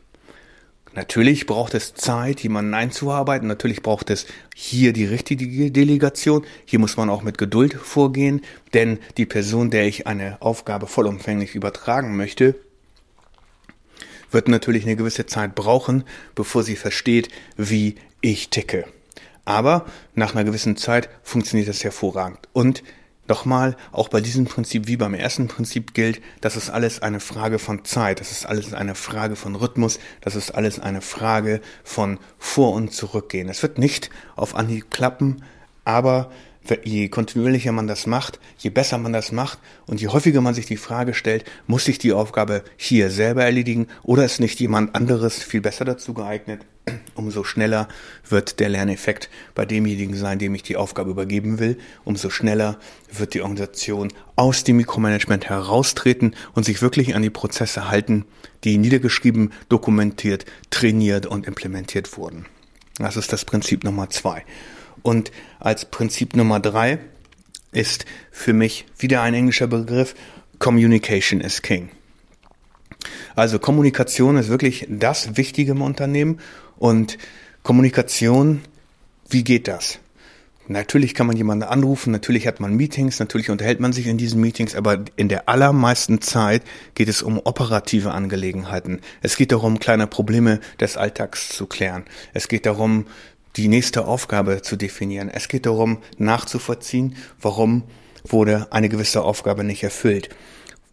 Natürlich 0.95 1.47
braucht 1.47 1.73
es 1.73 1.95
Zeit, 1.95 2.41
jemanden 2.41 2.75
einzuarbeiten. 2.75 3.47
Natürlich 3.47 3.81
braucht 3.81 4.11
es 4.11 4.27
hier 4.53 4.93
die 4.93 5.05
richtige 5.05 5.71
Delegation. 5.71 6.45
Hier 6.65 6.77
muss 6.77 6.97
man 6.97 7.09
auch 7.09 7.23
mit 7.23 7.39
Geduld 7.39 7.73
vorgehen, 7.73 8.41
denn 8.75 8.99
die 9.17 9.25
Person, 9.25 9.71
der 9.71 9.87
ich 9.87 10.05
eine 10.05 10.39
Aufgabe 10.39 10.85
vollumfänglich 10.85 11.55
übertragen 11.55 12.15
möchte, 12.15 12.55
wird 14.33 14.47
natürlich 14.47 14.83
eine 14.83 14.95
gewisse 14.95 15.25
Zeit 15.25 15.55
brauchen, 15.55 16.03
bevor 16.35 16.63
sie 16.63 16.75
versteht, 16.75 17.29
wie 17.55 17.95
ich 18.21 18.49
ticke. 18.49 18.85
Aber 19.45 19.85
nach 20.15 20.33
einer 20.33 20.43
gewissen 20.43 20.77
Zeit 20.77 21.09
funktioniert 21.21 21.69
das 21.69 21.83
hervorragend. 21.83 22.47
Und 22.53 22.83
Nochmal, 23.25 23.77
auch 23.93 24.09
bei 24.09 24.19
diesem 24.19 24.43
Prinzip 24.43 24.87
wie 24.87 24.97
beim 24.97 25.13
ersten 25.13 25.47
Prinzip 25.47 25.93
gilt, 25.93 26.21
das 26.41 26.57
ist 26.57 26.69
alles 26.69 27.01
eine 27.01 27.21
Frage 27.21 27.57
von 27.57 27.85
Zeit, 27.85 28.19
das 28.19 28.31
ist 28.31 28.45
alles 28.45 28.73
eine 28.73 28.95
Frage 28.95 29.37
von 29.37 29.55
Rhythmus, 29.55 29.97
das 30.19 30.35
ist 30.35 30.51
alles 30.51 30.77
eine 30.79 30.99
Frage 30.99 31.61
von 31.85 32.19
Vor- 32.37 32.73
und 32.73 32.91
Zurückgehen. 32.91 33.47
Es 33.47 33.61
wird 33.61 33.77
nicht 33.77 34.09
auf 34.35 34.55
Anhieb 34.55 34.91
klappen, 34.91 35.41
aber 35.85 36.31
je 36.83 37.09
kontinuierlicher 37.09 37.71
man 37.71 37.87
das 37.87 38.05
macht, 38.05 38.39
je 38.57 38.69
besser 38.69 38.97
man 38.97 39.13
das 39.13 39.31
macht 39.31 39.59
und 39.85 40.01
je 40.01 40.07
häufiger 40.07 40.41
man 40.41 40.53
sich 40.53 40.65
die 40.65 40.77
Frage 40.77 41.13
stellt, 41.13 41.45
muss 41.67 41.87
ich 41.87 41.97
die 41.97 42.13
Aufgabe 42.13 42.63
hier 42.77 43.09
selber 43.09 43.43
erledigen 43.43 43.87
oder 44.03 44.25
ist 44.25 44.39
nicht 44.39 44.59
jemand 44.59 44.95
anderes 44.95 45.41
viel 45.43 45.61
besser 45.61 45.85
dazu 45.85 46.13
geeignet, 46.13 46.65
umso 47.15 47.43
schneller 47.43 47.87
wird 48.27 48.59
der 48.59 48.69
Lerneffekt 48.69 49.29
bei 49.55 49.65
demjenigen 49.65 50.15
sein, 50.15 50.39
dem 50.39 50.55
ich 50.55 50.63
die 50.63 50.77
Aufgabe 50.77 51.11
übergeben 51.11 51.59
will, 51.59 51.77
umso 52.05 52.29
schneller 52.29 52.79
wird 53.11 53.33
die 53.33 53.41
Organisation 53.41 54.11
aus 54.35 54.63
dem 54.63 54.77
Mikromanagement 54.77 55.49
heraustreten 55.49 56.35
und 56.53 56.63
sich 56.63 56.81
wirklich 56.81 57.15
an 57.15 57.21
die 57.21 57.29
Prozesse 57.29 57.89
halten, 57.89 58.25
die 58.63 58.77
niedergeschrieben, 58.77 59.51
dokumentiert, 59.69 60.45
trainiert 60.69 61.25
und 61.25 61.45
implementiert 61.45 62.17
wurden. 62.17 62.45
Das 62.97 63.17
ist 63.17 63.33
das 63.33 63.43
Prinzip 63.43 63.83
Nummer 63.83 64.09
zwei. 64.09 64.43
Und 65.03 65.31
als 65.59 65.85
Prinzip 65.85 66.35
Nummer 66.35 66.59
drei 66.59 66.99
ist 67.71 68.05
für 68.31 68.53
mich 68.53 68.85
wieder 68.97 69.21
ein 69.21 69.33
englischer 69.33 69.67
Begriff, 69.67 70.15
Communication 70.59 71.41
is 71.41 71.61
King. 71.61 71.89
Also 73.35 73.59
Kommunikation 73.59 74.37
ist 74.37 74.49
wirklich 74.49 74.87
das 74.89 75.37
Wichtige 75.37 75.73
im 75.73 75.81
Unternehmen 75.81 76.39
und 76.77 77.17
Kommunikation, 77.63 78.61
wie 79.29 79.43
geht 79.43 79.67
das? 79.67 79.99
Natürlich 80.67 81.13
kann 81.13 81.27
man 81.27 81.35
jemanden 81.35 81.65
anrufen, 81.65 82.11
natürlich 82.11 82.47
hat 82.47 82.61
man 82.61 82.73
Meetings, 82.75 83.19
natürlich 83.19 83.49
unterhält 83.49 83.81
man 83.81 83.91
sich 83.91 84.07
in 84.07 84.17
diesen 84.17 84.39
Meetings, 84.39 84.75
aber 84.75 85.03
in 85.17 85.27
der 85.27 85.49
allermeisten 85.49 86.21
Zeit 86.21 86.63
geht 86.95 87.09
es 87.09 87.21
um 87.21 87.37
operative 87.37 88.11
Angelegenheiten. 88.11 89.01
Es 89.21 89.35
geht 89.35 89.51
darum, 89.51 89.79
kleine 89.79 90.07
Probleme 90.07 90.61
des 90.79 90.95
Alltags 90.95 91.49
zu 91.49 91.65
klären. 91.65 92.05
Es 92.33 92.47
geht 92.47 92.65
darum, 92.65 93.07
die 93.55 93.67
nächste 93.67 94.05
Aufgabe 94.05 94.61
zu 94.61 94.75
definieren. 94.75 95.29
Es 95.29 95.47
geht 95.47 95.65
darum, 95.65 95.99
nachzuvollziehen, 96.17 97.15
warum 97.41 97.83
wurde 98.23 98.67
eine 98.71 98.89
gewisse 98.89 99.21
Aufgabe 99.21 99.63
nicht 99.63 99.83
erfüllt. 99.83 100.29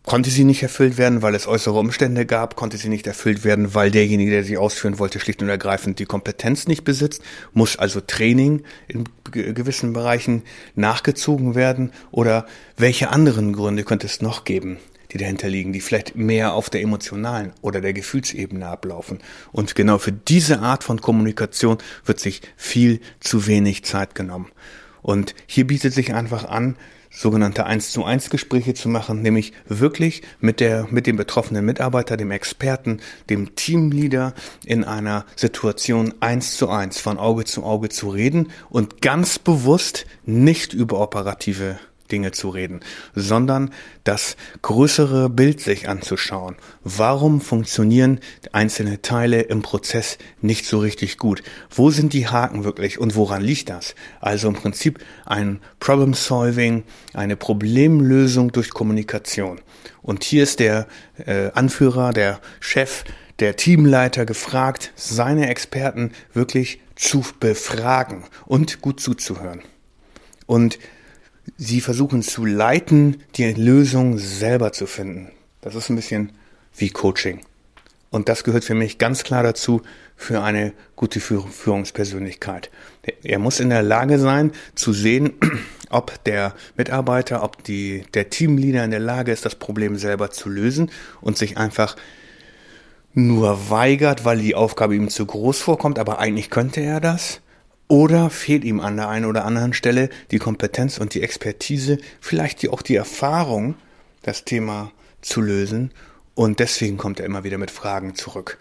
Konnte 0.03 0.31
sie 0.31 0.45
nicht 0.45 0.63
erfüllt 0.63 0.97
werden, 0.97 1.21
weil 1.21 1.35
es 1.35 1.47
äußere 1.47 1.79
Umstände 1.79 2.25
gab? 2.25 2.57
Konnte 2.57 2.79
sie 2.79 2.89
nicht 2.89 3.07
erfüllt 3.07 3.45
werden, 3.45 3.75
weil 3.75 3.91
derjenige, 3.91 4.31
der 4.31 4.45
sie 4.45 4.57
ausführen 4.57 4.99
wollte, 4.99 5.21
schlicht 5.21 5.43
und 5.43 5.51
ergreifend 5.51 5.99
die 5.99 6.07
Kompetenz 6.07 6.67
nicht 6.67 6.85
besitzt? 6.85 7.23
Muss 7.53 7.77
also 7.77 8.01
Training 8.01 8.63
in 8.89 9.05
gewissen 9.31 9.93
Bereichen 9.93 10.43
nachgezogen 10.75 11.55
werden? 11.55 11.93
Oder 12.11 12.47
welche 12.79 13.11
anderen 13.11 13.53
Gründe 13.53 13.85
könnte 13.85 14.07
es 14.07 14.23
noch 14.23 14.45
geben? 14.45 14.79
Die 15.13 15.19
dahinter 15.19 15.49
liegen, 15.49 15.73
die 15.73 15.81
vielleicht 15.81 16.17
mehr 16.17 16.55
auf 16.55 16.71
der 16.71 16.83
emotionalen 16.83 17.53
oder 17.63 17.81
der 17.81 17.93
Gefühlsebene 17.93 18.67
ablaufen. 18.67 19.19
Und 19.53 19.75
genau 19.75 19.99
für 19.99 20.13
diese 20.13 20.61
Art 20.61 20.85
von 20.85 21.01
Kommunikation 21.01 21.79
wird 22.05 22.21
sich 22.21 22.43
viel 22.57 23.01
zu 23.21 23.47
wenig 23.47 23.85
Zeit 23.85 24.15
genommen. 24.15 24.51
Und 25.03 25.35
hier 25.47 25.67
bietet 25.67 25.95
sich 25.95 26.15
einfach 26.15 26.45
an, 26.45 26.77
sogenannte 27.11 27.67
1 27.67 27.91
zu 27.91 28.05
1 28.05 28.31
Gespräche 28.31 28.75
zu 28.75 28.89
machen, 28.89 29.21
nämlich 29.21 29.53
wirklich 29.67 30.23
mit 30.39 30.61
der, 30.61 30.87
mit 30.91 31.07
dem 31.07 31.17
betroffenen 31.17 31.65
Mitarbeiter, 31.65 32.17
dem 32.17 32.31
Experten, 32.31 33.01
dem 33.29 33.57
Teamleader 33.57 34.35
in 34.65 34.85
einer 34.85 35.27
Situation 35.35 36.15
1 36.21 36.57
zu 36.57 36.69
1 36.69 37.01
von 37.01 37.19
Auge 37.19 37.45
zu 37.45 37.65
Auge 37.65 37.89
zu 37.89 38.11
reden 38.11 38.53
und 38.69 39.03
ganz 39.03 39.39
bewusst 39.39 40.07
nicht 40.25 40.73
über 40.73 41.01
operative 41.01 41.79
Dinge 42.13 42.33
zu 42.33 42.49
reden, 42.49 42.81
sondern 43.15 43.71
das 44.05 44.37
größere 44.63 45.31
Bild 45.31 45.61
sich 45.61 45.89
anzuschauen. 45.89 46.57
Warum 46.85 47.41
funktionieren 47.41 48.21
einzelne 48.53 49.03
Teile 49.03 49.43
im 49.43 49.63
Prozess 49.63 50.19
nicht 50.41 50.67
so 50.67 50.79
richtig 50.79 51.19
gut? 51.19 51.43
Wo 51.71 51.91
sind 51.91 52.13
die 52.13 52.29
Haken 52.29 52.65
wirklich 52.65 52.99
und 52.99 53.17
woran 53.17 53.43
liegt 53.43 53.71
das? 53.71 53.95
Also 54.21 54.49
im 54.49 54.55
Prinzip 54.55 54.99
ein 55.27 55.61
Problem 55.79 56.15
Solving, 56.15 56.85
eine 57.15 57.37
Problemlösung 57.37 58.53
durch 58.53 58.71
Kommunikation. 58.71 59.61
Und 60.03 60.25
hier 60.25 60.43
ist 60.43 60.61
der 60.61 60.87
äh, 61.27 61.51
Anführer, 61.53 62.13
der 62.13 62.41
Chef, 62.61 63.05
der 63.39 63.57
Teamleiter 63.57 64.27
gefragt, 64.27 64.93
seine 64.97 65.49
Experten 65.49 66.13
wirklich 66.33 66.81
zu 66.95 67.25
befragen 67.41 68.25
und 68.47 68.83
gut 68.83 69.01
zuzuhören. 69.01 69.63
Und 70.47 70.79
sie 71.61 71.83
versuchen 71.83 72.23
zu 72.23 72.47
leiten, 72.47 73.23
die 73.37 73.53
Lösung 73.53 74.17
selber 74.17 74.73
zu 74.73 74.87
finden. 74.87 75.31
Das 75.61 75.75
ist 75.75 75.91
ein 75.91 75.97
bisschen 75.97 76.33
wie 76.75 76.89
Coaching. 76.89 77.43
Und 78.09 78.31
das 78.31 78.45
gehört 78.45 78.65
für 78.65 78.75
mich 78.75 78.97
ganz 78.97 79.25
klar 79.25 79.43
dazu 79.43 79.83
für 80.17 80.43
eine 80.43 80.73
gute 80.97 81.21
Führungspersönlichkeit. 81.21 82.71
Er 83.23 83.39
muss 83.39 83.61
in 83.61 83.69
der 83.69 83.83
Lage 83.83 84.19
sein 84.19 84.53
zu 84.75 84.95
sehen, 84.95 85.35
ob 85.91 86.25
der 86.25 86.55
Mitarbeiter, 86.79 87.43
ob 87.43 87.63
die, 87.63 88.05
der 88.15 88.31
Teamleader 88.31 88.83
in 88.83 88.91
der 88.91 89.01
Lage 89.01 89.31
ist, 89.31 89.45
das 89.45 89.55
Problem 89.55 89.97
selber 89.97 90.31
zu 90.31 90.49
lösen 90.49 90.91
und 91.21 91.37
sich 91.37 91.59
einfach 91.59 91.95
nur 93.13 93.69
weigert, 93.69 94.25
weil 94.25 94.39
die 94.39 94.55
Aufgabe 94.55 94.97
ihm 94.97 95.11
zu 95.11 95.27
groß 95.27 95.61
vorkommt, 95.61 95.99
aber 95.99 96.21
eigentlich 96.21 96.49
könnte 96.49 96.81
er 96.81 97.01
das? 97.01 97.43
Oder 97.91 98.31
fehlt 98.31 98.63
ihm 98.63 98.79
an 98.79 98.97
der 98.97 99.09
einen 99.09 99.25
oder 99.25 99.45
anderen 99.45 99.73
Stelle 99.73 100.11
die 100.31 100.39
Kompetenz 100.39 100.99
und 100.99 101.13
die 101.15 101.25
Expertise, 101.25 101.99
vielleicht 102.21 102.69
auch 102.69 102.83
die 102.83 102.95
Erfahrung, 102.95 103.75
das 104.23 104.45
Thema 104.45 104.93
zu 105.23 105.41
lösen? 105.41 105.91
Und 106.37 106.61
deswegen 106.61 106.99
kommt 106.99 107.19
er 107.19 107.27
immer 107.27 107.43
wieder 107.43 107.59
mit 107.59 107.73
Fragen 107.73 108.15
zurück, 108.15 108.59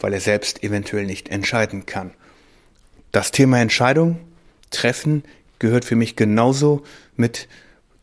weil 0.00 0.14
er 0.14 0.20
selbst 0.20 0.64
eventuell 0.64 1.04
nicht 1.04 1.28
entscheiden 1.28 1.84
kann. 1.84 2.12
Das 3.12 3.32
Thema 3.32 3.60
Entscheidung 3.60 4.18
treffen 4.70 5.24
gehört 5.58 5.84
für 5.84 5.96
mich 5.96 6.16
genauso 6.16 6.82
mit 7.16 7.48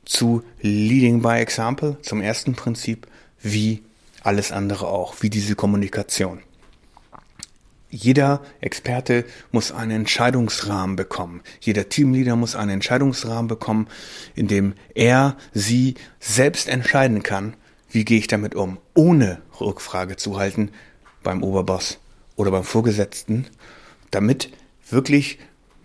zu 0.05 0.43
Leading 0.61 1.23
by 1.23 1.39
Example, 1.39 1.97
zum 2.03 2.21
ersten 2.21 2.53
Prinzip, 2.53 3.07
wie 3.41 3.81
alles 4.21 4.51
andere 4.51 4.89
auch, 4.89 5.15
wie 5.21 5.31
diese 5.31 5.55
Kommunikation. 5.55 6.43
Jeder 7.89 8.41
Experte 8.59 9.23
muss 9.51 9.71
einen 9.71 9.91
Entscheidungsrahmen 9.91 10.95
bekommen. 10.95 11.41
Jeder 11.61 11.87
Teamleader 11.87 12.35
muss 12.35 12.55
einen 12.55 12.71
Entscheidungsrahmen 12.71 13.47
bekommen, 13.47 13.87
in 14.35 14.47
dem 14.47 14.73
er, 14.93 15.37
sie 15.53 15.95
selbst 16.19 16.67
entscheiden 16.67 17.23
kann, 17.23 17.55
wie 17.89 18.03
gehe 18.03 18.19
ich 18.19 18.27
damit 18.27 18.55
um, 18.55 18.77
ohne 18.93 19.41
Rückfrage 19.61 20.17
zu 20.17 20.37
halten 20.37 20.71
beim 21.23 21.43
Oberboss 21.43 21.99
oder 22.35 22.51
beim 22.51 22.63
Vorgesetzten, 22.63 23.47
damit 24.11 24.49
wirklich 24.89 25.39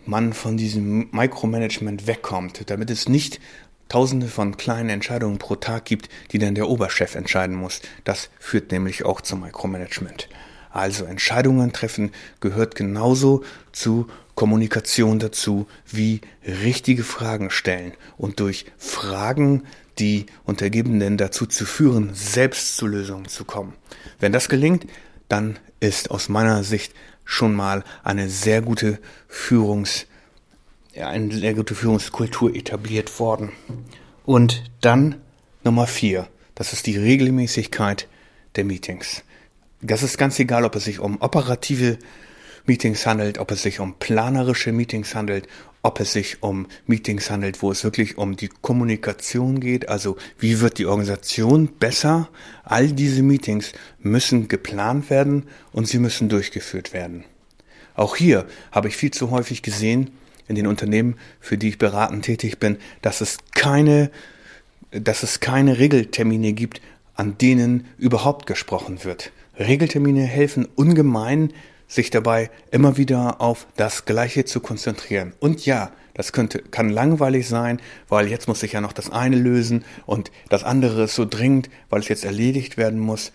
man 0.05 0.33
von 0.33 0.57
diesem 0.57 1.09
Micromanagement 1.13 2.09
wegkommt, 2.09 2.69
damit 2.69 2.91
es 2.91 3.09
nicht 3.09 3.41
tausende 3.89 4.27
von 4.27 4.57
kleinen 4.57 4.89
Entscheidungen 4.89 5.39
pro 5.39 5.55
Tag 5.55 5.85
gibt, 5.85 6.09
die 6.33 6.39
dann 6.39 6.55
der 6.55 6.69
Oberchef 6.69 7.15
entscheiden 7.15 7.55
muss. 7.55 7.81
Das 8.05 8.31
führt 8.41 8.73
nämlich 8.73 9.05
auch 9.05 9.21
zum 9.21 9.41
Micromanagement. 9.41 10.29
Also 10.73 11.05
Entscheidungen 11.05 11.73
treffen 11.73 12.13
gehört 12.41 12.75
genauso 12.75 13.45
zu 13.73 14.09
Kommunikation 14.35 15.19
dazu 15.19 15.67
wie 15.87 16.23
richtige 16.47 17.05
Fragen 17.05 17.51
stellen 17.51 17.93
und 18.17 18.41
durch 18.41 18.65
Fragen 18.79 19.65
die 19.99 20.27
Untergebenen 20.45 21.19
dazu 21.19 21.45
zu 21.47 21.67
führen, 21.67 22.15
selbst 22.15 22.77
zu 22.77 22.87
Lösungen 22.87 23.29
zu 23.29 23.45
kommen. 23.45 23.75
Wenn 24.19 24.33
das 24.33 24.49
gelingt, 24.49 24.87
dann 25.29 25.59
ist 25.81 26.11
aus 26.11 26.31
meiner 26.31 26.65
Sicht 26.65 26.95
schon 27.25 27.55
mal 27.55 27.85
eine 28.03 28.31
sehr 28.31 28.63
gute 28.63 28.99
Führungs, 29.29 30.07
eine 30.97 31.33
sehr 31.35 31.55
gute 31.55 31.75
Führungskultur 31.75 32.55
etabliert 32.55 33.19
worden. 33.21 33.53
Und 34.25 34.65
dann 34.81 35.17
Nummer 35.63 35.87
vier, 35.87 36.29
das 36.55 36.73
ist 36.73 36.87
die 36.87 36.97
Regelmäßigkeit 36.97 38.09
der 38.57 38.65
Meetings. 38.65 39.23
Das 39.85 40.05
ist 40.05 40.17
ganz 40.17 40.39
egal, 40.39 40.65
ob 40.65 40.77
es 40.77 40.85
sich 40.85 41.01
um 41.01 41.21
operative 41.21 41.99
Meetings 42.67 43.05
handelt, 43.05 43.39
ob 43.39 43.51
es 43.51 43.63
sich 43.63 43.81
um 43.81 43.99
planerische 43.99 44.71
Meetings 44.71 45.17
handelt, 45.17 45.49
ob 45.83 45.99
es 45.99 46.13
sich 46.13 46.41
um 46.41 46.69
Meetings 46.87 47.29
handelt, 47.31 47.61
wo 47.63 47.73
es 47.73 47.83
wirklich 47.83 48.17
um 48.17 48.37
die 48.37 48.49
Kommunikation 48.49 49.59
geht, 49.59 49.89
also 49.89 50.17
wie 50.39 50.61
wird 50.61 50.79
die 50.79 50.87
Organisation 50.87 51.67
besser. 51.67 52.29
All 52.63 52.93
diese 52.93 53.25
Meetings 53.25 53.73
müssen 53.99 54.47
geplant 54.47 55.11
werden 55.11 55.49
und 55.73 55.89
sie 55.89 55.99
müssen 55.99 56.29
durchgeführt 56.29 56.93
werden. 56.93 57.25
Auch 57.97 58.15
hier 58.15 58.47
habe 58.71 58.87
ich 58.87 58.97
viel 58.97 59.11
zu 59.11 59.33
häufig 59.33 59.63
gesehen 59.63 60.13
in 60.47 60.55
den 60.55 60.69
Unternehmen, 60.69 61.17
für 61.41 61.59
die 61.59 61.71
ich 61.71 61.79
beratend 61.79 62.25
tätig 62.25 62.61
bin, 62.61 62.79
dass 63.03 63.21
es 63.21 63.39
keine, 63.53 64.13
dass 64.93 65.25
es 65.25 65.41
keine 65.41 65.81
Regeltermine 65.81 66.53
gibt, 66.53 66.81
an 67.17 67.37
denen 67.37 67.89
überhaupt 67.99 68.47
gesprochen 68.47 69.03
wird. 69.03 69.33
Regeltermine 69.67 70.23
helfen 70.23 70.69
ungemein, 70.75 71.53
sich 71.89 72.11
dabei 72.11 72.51
immer 72.71 72.97
wieder 72.97 73.41
auf 73.41 73.67
das 73.77 74.05
Gleiche 74.05 74.45
zu 74.45 74.61
konzentrieren. 74.61 75.35
Und 75.41 75.67
ja, 75.67 75.93
das 76.15 76.33
könnte, 76.33 76.61
kann 76.61 76.89
langweilig 76.89 77.49
sein, 77.49 77.81
weil 78.09 78.29
jetzt 78.29 78.49
muss 78.49 78.63
ich 78.63 78.73
ja 78.73 78.81
noch 78.81 78.93
das 78.93 79.11
eine 79.11 79.37
lösen 79.37 79.85
und 80.07 80.31
das 80.49 80.65
andere 80.65 81.05
ist 81.05 81.15
so 81.15 81.25
dringend, 81.25 81.71
weil 81.91 82.01
es 82.01 82.09
jetzt 82.09 82.25
erledigt 82.25 82.77
werden 82.77 82.99
muss. 82.99 83.33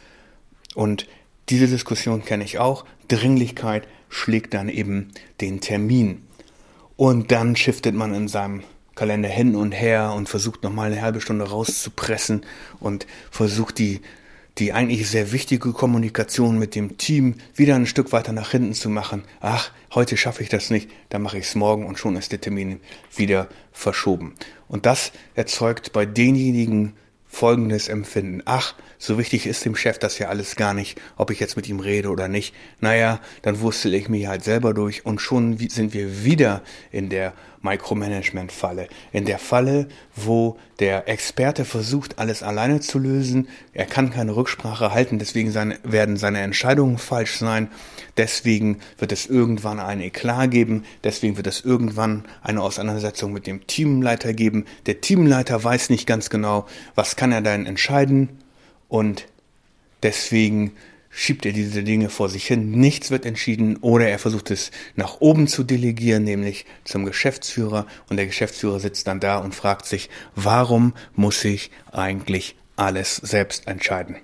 Und 0.76 1.08
diese 1.50 1.68
Diskussion 1.68 2.24
kenne 2.24 2.44
ich 2.44 2.60
auch. 2.60 2.86
Dringlichkeit 3.08 3.88
schlägt 4.10 4.54
dann 4.54 4.70
eben 4.70 5.12
den 5.42 5.62
Termin. 5.62 6.24
Und 6.96 7.32
dann 7.32 7.56
shiftet 7.56 7.96
man 7.96 8.14
in 8.14 8.28
seinem 8.28 8.64
Kalender 8.96 9.30
hin 9.30 9.56
und 9.56 9.72
her 9.72 10.14
und 10.14 10.28
versucht 10.28 10.64
nochmal 10.64 10.92
eine 10.92 11.02
halbe 11.02 11.22
Stunde 11.22 11.48
rauszupressen 11.48 12.44
und 12.80 13.06
versucht 13.30 13.78
die 13.78 14.02
die 14.58 14.74
eigentlich 14.74 15.08
sehr 15.08 15.32
wichtige 15.32 15.72
Kommunikation 15.72 16.58
mit 16.58 16.76
dem 16.76 16.98
Team 16.98 17.36
wieder 17.56 17.76
ein 17.76 17.86
Stück 17.86 18.12
weiter 18.12 18.34
nach 18.34 18.52
hinten 18.52 18.74
zu 18.74 18.90
machen. 18.90 19.24
Ach, 19.40 19.72
heute 19.94 20.18
schaffe 20.18 20.42
ich 20.44 20.50
das 20.50 20.70
nicht, 20.70 20.90
dann 21.10 21.22
mache 21.22 21.38
ich 21.38 21.46
es 21.46 21.56
morgen 21.56 21.86
und 21.86 22.00
schon 22.00 22.16
ist 22.16 22.32
der 22.32 22.42
Termin 22.42 22.80
wieder 23.16 23.48
verschoben. 23.72 24.36
Und 24.68 24.86
das 24.86 25.12
erzeugt 25.36 25.94
bei 25.94 26.06
denjenigen 26.06 26.94
folgendes 27.28 27.88
Empfinden. 27.88 28.42
Ach, 28.46 28.74
so 28.98 29.18
wichtig 29.20 29.46
ist 29.46 29.64
dem 29.66 29.76
Chef 29.76 30.00
das 30.00 30.18
ja 30.18 30.30
alles 30.30 30.56
gar 30.56 30.74
nicht, 30.74 31.00
ob 31.18 31.30
ich 31.30 31.40
jetzt 31.40 31.56
mit 31.56 31.70
ihm 31.70 31.80
rede 31.80 32.10
oder 32.10 32.28
nicht. 32.28 32.56
Naja, 32.80 33.20
dann 33.44 33.60
wurstel 33.60 33.94
ich 33.94 34.10
mich 34.10 34.28
halt 34.28 34.44
selber 34.44 34.74
durch 34.74 35.06
und 35.06 35.22
schon 35.22 35.58
sind 35.70 35.94
wir 35.94 36.24
wieder 36.24 36.64
in 36.92 37.10
der 37.10 37.34
Micromanagement-Falle. 37.62 38.88
In 39.12 39.26
der 39.26 39.40
Falle, 39.40 39.88
wo 40.16 40.58
der 40.80 41.08
Experte 41.08 41.66
versucht, 41.66 42.20
alles 42.20 42.44
alleine 42.44 42.80
zu 42.80 43.00
lösen. 43.00 43.48
Er 43.74 43.86
kann 43.86 44.12
keine 44.12 44.36
Rücksprache 44.36 44.92
halten, 44.92 45.20
deswegen 45.20 45.52
seine, 45.52 45.80
werden 45.84 46.18
seine 46.18 46.42
Entscheidungen 46.42 46.98
falsch 46.98 47.38
sein. 47.38 47.70
Deswegen 48.16 48.80
wird 48.98 49.12
es 49.12 49.26
irgendwann 49.26 49.80
ein 49.80 50.02
Eklat 50.02 50.52
geben. 50.52 50.84
Deswegen 51.04 51.38
wird 51.38 51.48
es 51.48 51.62
irgendwann 51.62 52.26
eine 52.42 52.62
Auseinandersetzung 52.62 53.34
mit 53.34 53.48
dem 53.48 53.66
Teamleiter 53.68 54.34
geben. 54.34 54.66
Der 54.86 55.02
Teamleiter 55.02 55.64
weiß 55.64 55.90
nicht 55.90 56.08
ganz 56.08 56.30
genau, 56.30 56.66
was 56.96 57.16
kann 57.16 57.32
er 57.32 57.42
denn 57.42 57.66
entscheiden. 57.66 58.30
Und 58.90 59.28
deswegen 60.04 60.74
schiebt 61.10 61.46
er 61.46 61.54
diese 61.54 61.84
Dinge 61.84 62.10
vor 62.10 62.30
sich 62.30 62.46
hin, 62.46 62.72
nichts 62.72 63.12
wird 63.12 63.26
entschieden 63.26 63.78
oder 63.78 64.08
er 64.08 64.20
versucht 64.20 64.52
es 64.52 64.72
nach 64.96 65.20
oben 65.20 65.48
zu 65.48 65.64
delegieren, 65.64 66.24
nämlich 66.24 66.66
zum 66.84 67.06
Geschäftsführer 67.06 67.88
und 68.10 68.18
der 68.18 68.28
Geschäftsführer 68.28 68.80
sitzt 68.80 69.08
dann 69.08 69.20
da 69.20 69.38
und 69.38 69.56
fragt 69.56 69.86
sich, 69.86 70.10
warum 70.36 70.94
muss 71.16 71.44
ich 71.44 71.72
eigentlich 71.92 72.56
alles 72.76 73.16
selbst 73.16 73.68
entscheiden? 73.68 74.18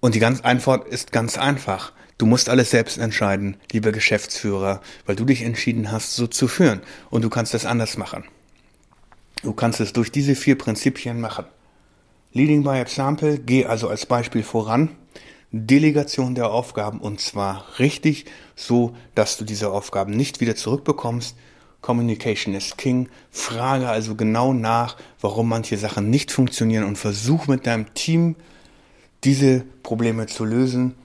Und 0.00 0.14
die 0.14 0.20
ganz 0.20 0.42
Antwort 0.42 0.86
ist 0.86 1.12
ganz 1.12 1.38
einfach. 1.38 1.92
Du 2.18 2.26
musst 2.26 2.48
alles 2.48 2.70
selbst 2.70 2.98
entscheiden, 2.98 3.56
lieber 3.72 3.90
Geschäftsführer, 3.90 4.82
weil 5.06 5.16
du 5.16 5.24
dich 5.24 5.42
entschieden 5.42 5.90
hast, 5.90 6.14
so 6.14 6.26
zu 6.26 6.46
führen. 6.46 6.82
Und 7.10 7.22
du 7.22 7.30
kannst 7.30 7.54
es 7.54 7.64
anders 7.64 7.96
machen. 7.96 8.24
Du 9.42 9.52
kannst 9.52 9.80
es 9.80 9.92
durch 9.92 10.12
diese 10.12 10.34
vier 10.34 10.56
Prinzipien 10.56 11.20
machen. 11.20 11.46
Leading 12.36 12.64
by 12.64 12.80
Example, 12.80 13.38
geh 13.38 13.64
also 13.64 13.88
als 13.88 14.06
Beispiel 14.06 14.42
voran. 14.42 14.90
Delegation 15.52 16.34
der 16.34 16.50
Aufgaben 16.50 17.00
und 17.00 17.20
zwar 17.20 17.64
richtig, 17.78 18.24
so 18.56 18.96
dass 19.14 19.36
du 19.36 19.44
diese 19.44 19.70
Aufgaben 19.70 20.16
nicht 20.16 20.40
wieder 20.40 20.56
zurückbekommst. 20.56 21.36
Communication 21.80 22.54
is 22.54 22.76
King. 22.76 23.08
Frage 23.30 23.88
also 23.88 24.16
genau 24.16 24.52
nach, 24.52 24.96
warum 25.20 25.48
manche 25.48 25.78
Sachen 25.78 26.10
nicht 26.10 26.32
funktionieren 26.32 26.82
und 26.82 26.98
versuch 26.98 27.46
mit 27.46 27.68
deinem 27.68 27.94
Team 27.94 28.34
diese 29.22 29.64
Probleme 29.84 30.26
zu 30.26 30.44
lösen. 30.44 30.96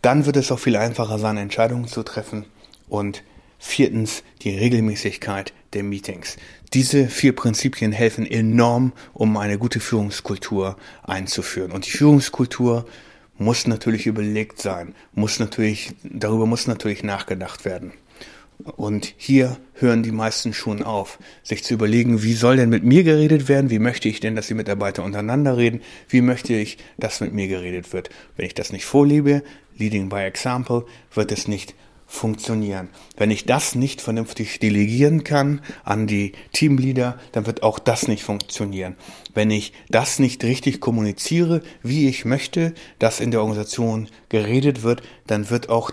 Dann 0.00 0.26
wird 0.26 0.36
es 0.36 0.52
auch 0.52 0.60
viel 0.60 0.76
einfacher 0.76 1.18
sein, 1.18 1.38
Entscheidungen 1.38 1.88
zu 1.88 2.04
treffen. 2.04 2.44
Und 2.88 3.24
viertens 3.58 4.22
die 4.42 4.56
Regelmäßigkeit 4.56 5.52
der 5.72 5.82
Meetings. 5.82 6.36
Diese 6.72 7.08
vier 7.08 7.34
Prinzipien 7.34 7.92
helfen 7.92 8.26
enorm, 8.26 8.92
um 9.12 9.36
eine 9.36 9.58
gute 9.58 9.80
Führungskultur 9.80 10.76
einzuführen. 11.02 11.72
Und 11.72 11.86
die 11.86 11.90
Führungskultur 11.90 12.86
muss 13.38 13.66
natürlich 13.66 14.06
überlegt 14.06 14.60
sein, 14.60 14.94
muss 15.14 15.38
natürlich, 15.38 15.90
darüber 16.02 16.46
muss 16.46 16.66
natürlich 16.66 17.02
nachgedacht 17.02 17.64
werden. 17.64 17.92
Und 18.76 19.14
hier 19.18 19.58
hören 19.74 20.02
die 20.02 20.12
meisten 20.12 20.54
schon 20.54 20.82
auf, 20.82 21.18
sich 21.42 21.62
zu 21.62 21.74
überlegen, 21.74 22.22
wie 22.22 22.32
soll 22.32 22.56
denn 22.56 22.70
mit 22.70 22.84
mir 22.84 23.04
geredet 23.04 23.48
werden? 23.48 23.68
Wie 23.70 23.78
möchte 23.78 24.08
ich 24.08 24.20
denn, 24.20 24.34
dass 24.34 24.46
die 24.46 24.54
Mitarbeiter 24.54 25.04
untereinander 25.04 25.58
reden? 25.58 25.82
Wie 26.08 26.22
möchte 26.22 26.54
ich, 26.54 26.78
dass 26.96 27.20
mit 27.20 27.34
mir 27.34 27.48
geredet 27.48 27.92
wird? 27.92 28.08
Wenn 28.36 28.46
ich 28.46 28.54
das 28.54 28.72
nicht 28.72 28.86
vorlebe, 28.86 29.42
leading 29.76 30.08
by 30.08 30.20
example, 30.20 30.86
wird 31.12 31.32
es 31.32 31.48
nicht 31.48 31.74
funktionieren. 32.06 32.88
Wenn 33.16 33.30
ich 33.30 33.44
das 33.44 33.74
nicht 33.74 34.00
vernünftig 34.00 34.60
delegieren 34.60 35.24
kann 35.24 35.60
an 35.84 36.06
die 36.06 36.32
Teamleader, 36.52 37.18
dann 37.32 37.46
wird 37.46 37.62
auch 37.62 37.78
das 37.78 38.08
nicht 38.08 38.22
funktionieren. 38.22 38.96
Wenn 39.34 39.50
ich 39.50 39.72
das 39.88 40.18
nicht 40.18 40.44
richtig 40.44 40.80
kommuniziere, 40.80 41.62
wie 41.82 42.08
ich 42.08 42.24
möchte, 42.24 42.74
dass 42.98 43.20
in 43.20 43.30
der 43.30 43.40
Organisation 43.40 44.08
geredet 44.28 44.82
wird, 44.82 45.02
dann 45.26 45.50
wird 45.50 45.68
auch 45.68 45.90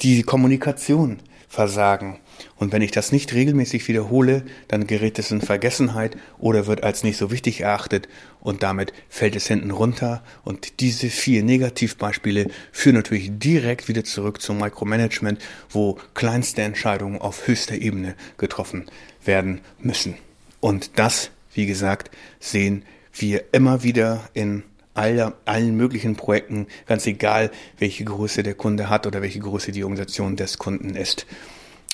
die 0.00 0.22
Kommunikation 0.22 1.20
versagen. 1.48 2.18
Und 2.56 2.72
wenn 2.72 2.82
ich 2.82 2.90
das 2.90 3.12
nicht 3.12 3.32
regelmäßig 3.32 3.86
wiederhole, 3.88 4.44
dann 4.68 4.86
gerät 4.86 5.18
es 5.18 5.30
in 5.30 5.40
Vergessenheit 5.40 6.16
oder 6.38 6.66
wird 6.66 6.82
als 6.82 7.04
nicht 7.04 7.16
so 7.16 7.30
wichtig 7.30 7.60
erachtet 7.60 8.08
und 8.40 8.62
damit 8.62 8.92
fällt 9.08 9.36
es 9.36 9.46
hinten 9.46 9.70
runter. 9.70 10.22
Und 10.44 10.80
diese 10.80 11.08
vier 11.08 11.42
Negativbeispiele 11.42 12.48
führen 12.72 12.96
natürlich 12.96 13.30
direkt 13.32 13.88
wieder 13.88 14.04
zurück 14.04 14.40
zum 14.40 14.58
Micromanagement, 14.58 15.40
wo 15.70 15.98
kleinste 16.14 16.62
Entscheidungen 16.62 17.20
auf 17.20 17.46
höchster 17.46 17.76
Ebene 17.76 18.14
getroffen 18.36 18.86
werden 19.24 19.60
müssen. 19.78 20.16
Und 20.60 20.98
das, 20.98 21.30
wie 21.54 21.66
gesagt, 21.66 22.10
sehen 22.40 22.84
wir 23.12 23.44
immer 23.52 23.82
wieder 23.82 24.28
in 24.34 24.64
aller, 24.94 25.34
allen 25.44 25.76
möglichen 25.76 26.16
Projekten, 26.16 26.66
ganz 26.86 27.06
egal, 27.06 27.50
welche 27.78 28.04
Größe 28.04 28.42
der 28.42 28.54
Kunde 28.54 28.88
hat 28.88 29.06
oder 29.06 29.22
welche 29.22 29.40
Größe 29.40 29.72
die 29.72 29.84
Organisation 29.84 30.36
des 30.36 30.58
Kunden 30.58 30.94
ist. 30.96 31.26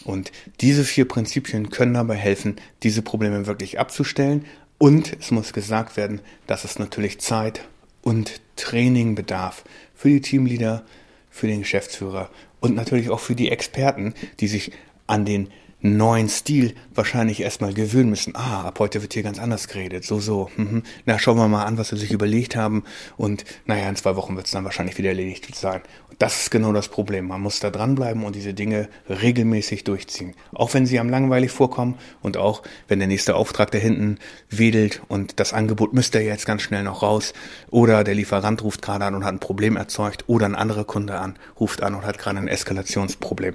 Und 0.05 0.33
diese 0.61 0.85
vier 0.85 1.07
Prinzipien 1.07 1.71
können 1.71 1.95
dabei 1.95 2.17
helfen, 2.17 2.57
diese 2.83 3.03
Probleme 3.03 3.47
wirklich 3.47 3.79
abzustellen. 3.79 4.45
Und 4.79 5.17
es 5.21 5.31
muss 5.31 5.53
gesagt 5.53 5.97
werden, 5.97 6.21
dass 6.47 6.65
es 6.65 6.79
natürlich 6.79 7.21
Zeit 7.21 7.63
und 8.03 8.41
Training 8.57 9.15
bedarf 9.15 9.65
für 9.95 10.09
die 10.09 10.23
Teamleader, 10.23 10.85
für 11.29 11.47
den 11.47 11.61
Geschäftsführer 11.61 12.31
und 12.61 12.75
natürlich 12.75 13.11
auch 13.11 13.21
für 13.21 13.35
die 13.35 13.51
Experten, 13.51 14.15
die 14.41 14.49
sich 14.49 14.73
an 15.07 15.25
den 15.25 15.51
neuen 15.83 16.29
Stil 16.29 16.75
wahrscheinlich 16.95 17.41
erstmal 17.41 17.73
gewöhnen 17.73 18.11
müssen. 18.11 18.37
Ah, 18.37 18.65
ab 18.65 18.79
heute 18.79 19.03
wird 19.03 19.15
hier 19.15 19.23
ganz 19.23 19.39
anders 19.39 19.69
geredet. 19.69 20.05
So, 20.05 20.21
so. 20.21 20.51
Mhm. 20.57 20.83
Na, 21.07 21.19
schauen 21.19 21.39
wir 21.39 21.49
mal 21.49 21.65
an, 21.65 21.79
was 21.79 21.89
sie 21.89 21.97
sich 21.97 22.13
überlegt 22.13 22.57
haben. 22.57 22.85
Und 23.17 23.45
naja, 23.67 23.89
in 23.89 23.97
zwei 23.97 24.17
Wochen 24.17 24.37
wird 24.37 24.47
es 24.47 24.53
dann 24.53 24.65
wahrscheinlich 24.65 24.99
wieder 24.99 25.11
erledigt 25.11 25.55
sein. 25.55 25.81
Und 26.09 26.21
das 26.21 26.43
ist 26.43 26.51
genau 26.51 26.73
das 26.73 26.89
Problem. 26.89 27.29
Man 27.29 27.41
muss 27.41 27.61
da 27.61 27.71
dranbleiben 27.71 28.25
und 28.25 28.37
diese 28.37 28.53
Dinge 28.53 28.89
regelmäßig 29.09 29.85
durchziehen. 29.85 30.35
Auch 30.53 30.75
wenn 30.75 30.87
sie 30.87 30.99
am 30.99 31.09
langweilig 31.09 31.51
vorkommen 31.51 31.97
und 32.21 32.37
auch 32.37 32.63
wenn 32.89 32.99
der 32.99 33.09
nächste 33.09 33.35
Auftrag 33.35 33.71
da 33.71 33.79
hinten 33.79 34.19
wedelt 34.51 35.03
und 35.09 35.41
das 35.41 35.53
Angebot 35.53 35.95
müsste 35.95 36.21
ja 36.21 36.27
jetzt 36.27 36.47
ganz 36.47 36.63
schnell 36.63 36.83
noch 36.83 37.03
raus. 37.03 37.33
Oder 37.71 38.05
der 38.05 38.15
Lieferant 38.15 38.63
ruft 38.63 38.83
gerade 38.83 39.07
an 39.07 39.15
und 39.15 39.25
hat 39.25 39.33
ein 39.33 39.41
Problem 39.41 39.77
erzeugt. 39.77 40.25
Oder 40.27 40.47
ein 40.47 40.55
anderer 40.55 40.85
Kunde 40.85 41.19
an, 41.19 41.37
ruft 41.59 41.83
an 41.83 41.95
und 41.95 42.05
hat 42.05 42.19
gerade 42.19 42.39
ein 42.39 42.49
Eskalationsproblem. 42.49 43.55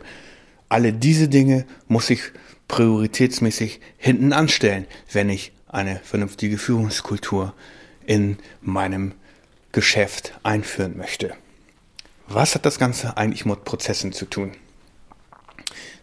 Alle 0.69 0.93
diese 0.93 1.27
Dinge 1.27 1.65
muss 1.87 2.09
ich 2.09 2.21
prioritätsmäßig 2.67 3.79
hinten 3.97 4.33
anstellen, 4.33 4.87
wenn 5.11 5.29
ich 5.29 5.51
eine 5.67 5.99
vernünftige 6.03 6.57
Führungskultur 6.57 7.53
in 8.05 8.37
meinem 8.61 9.13
Geschäft 9.71 10.33
einführen 10.43 10.97
möchte. 10.97 11.33
Was 12.27 12.55
hat 12.55 12.65
das 12.65 12.79
Ganze 12.79 13.17
eigentlich 13.17 13.45
mit 13.45 13.65
Prozessen 13.65 14.11
zu 14.13 14.25
tun? 14.25 14.51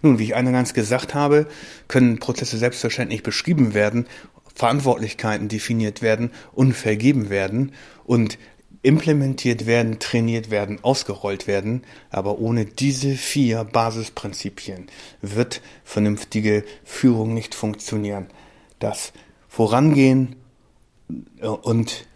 Nun, 0.02 0.18
wie 0.18 0.24
ich 0.24 0.34
eingangs 0.34 0.74
gesagt 0.74 1.14
habe, 1.14 1.46
können 1.88 2.18
Prozesse 2.18 2.58
selbstverständlich 2.58 3.22
beschrieben 3.22 3.72
werden, 3.74 4.06
Verantwortlichkeiten 4.54 5.48
definiert 5.48 6.02
werden 6.02 6.30
und 6.52 6.74
vergeben 6.74 7.30
werden 7.30 7.72
und 8.04 8.38
implementiert 8.82 9.66
werden, 9.66 9.98
trainiert 9.98 10.50
werden, 10.50 10.78
ausgerollt 10.82 11.46
werden. 11.46 11.82
Aber 12.10 12.38
ohne 12.38 12.64
diese 12.64 13.14
vier 13.14 13.64
Basisprinzipien 13.64 14.88
wird 15.20 15.62
vernünftige 15.84 16.64
Führung 16.84 17.34
nicht 17.34 17.54
funktionieren. 17.54 18.26
Das 18.78 19.12
Vorangehen 19.48 20.36
äh, 21.40 21.46
und 21.46 22.06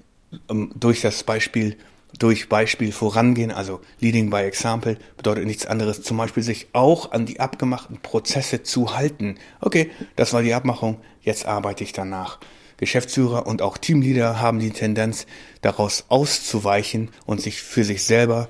ähm, 0.49 0.73
durch 0.75 1.01
das 1.01 1.23
Beispiel 1.23 1.77
durch 2.19 2.49
Beispiel 2.49 2.93
vorangehen, 2.93 3.51
also 3.51 3.81
Leading 4.01 4.31
by 4.31 4.39
Example, 4.39 4.97
bedeutet 5.19 5.45
nichts 5.45 5.67
anderes, 5.67 6.03
zum 6.03 6.17
Beispiel 6.17 6.43
sich 6.43 6.69
auch 6.73 7.13
an 7.13 7.27
die 7.27 7.41
abgemachten 7.41 7.99
Prozesse 8.01 8.63
zu 8.63 8.97
halten. 8.97 9.37
Okay, 9.61 9.91
das 10.15 10.33
war 10.33 10.43
die 10.43 10.55
Abmachung, 10.55 10.99
jetzt 11.21 11.47
arbeite 11.47 11.85
ich 11.85 11.93
danach. 11.93 12.39
Geschäftsführer 12.77 13.47
und 13.47 13.63
auch 13.63 13.79
Teamleader 13.79 14.41
haben 14.41 14.59
die 14.59 14.71
Tendenz, 14.71 15.27
daraus 15.63 16.05
auszuweichen 16.09 17.11
und 17.25 17.41
sich 17.41 17.63
für 17.63 17.85
sich 17.85 18.05
selber 18.05 18.49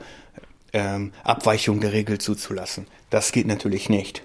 ähm, 0.72 1.12
Abweichungen 1.24 1.80
der 1.80 1.92
Regel 1.92 2.18
zuzulassen. 2.18 2.86
Das 3.10 3.32
geht 3.32 3.46
natürlich 3.46 3.88
nicht. 3.88 4.22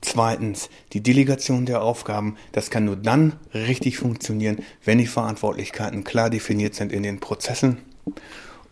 Zweitens, 0.00 0.68
die 0.92 1.00
Delegation 1.00 1.64
der 1.64 1.82
Aufgaben, 1.82 2.36
das 2.50 2.70
kann 2.70 2.84
nur 2.84 2.96
dann 2.96 3.34
richtig 3.54 3.98
funktionieren, 3.98 4.58
wenn 4.84 4.98
die 4.98 5.06
Verantwortlichkeiten 5.06 6.02
klar 6.02 6.28
definiert 6.28 6.74
sind 6.74 6.92
in 6.92 7.04
den 7.04 7.20
Prozessen 7.20 7.78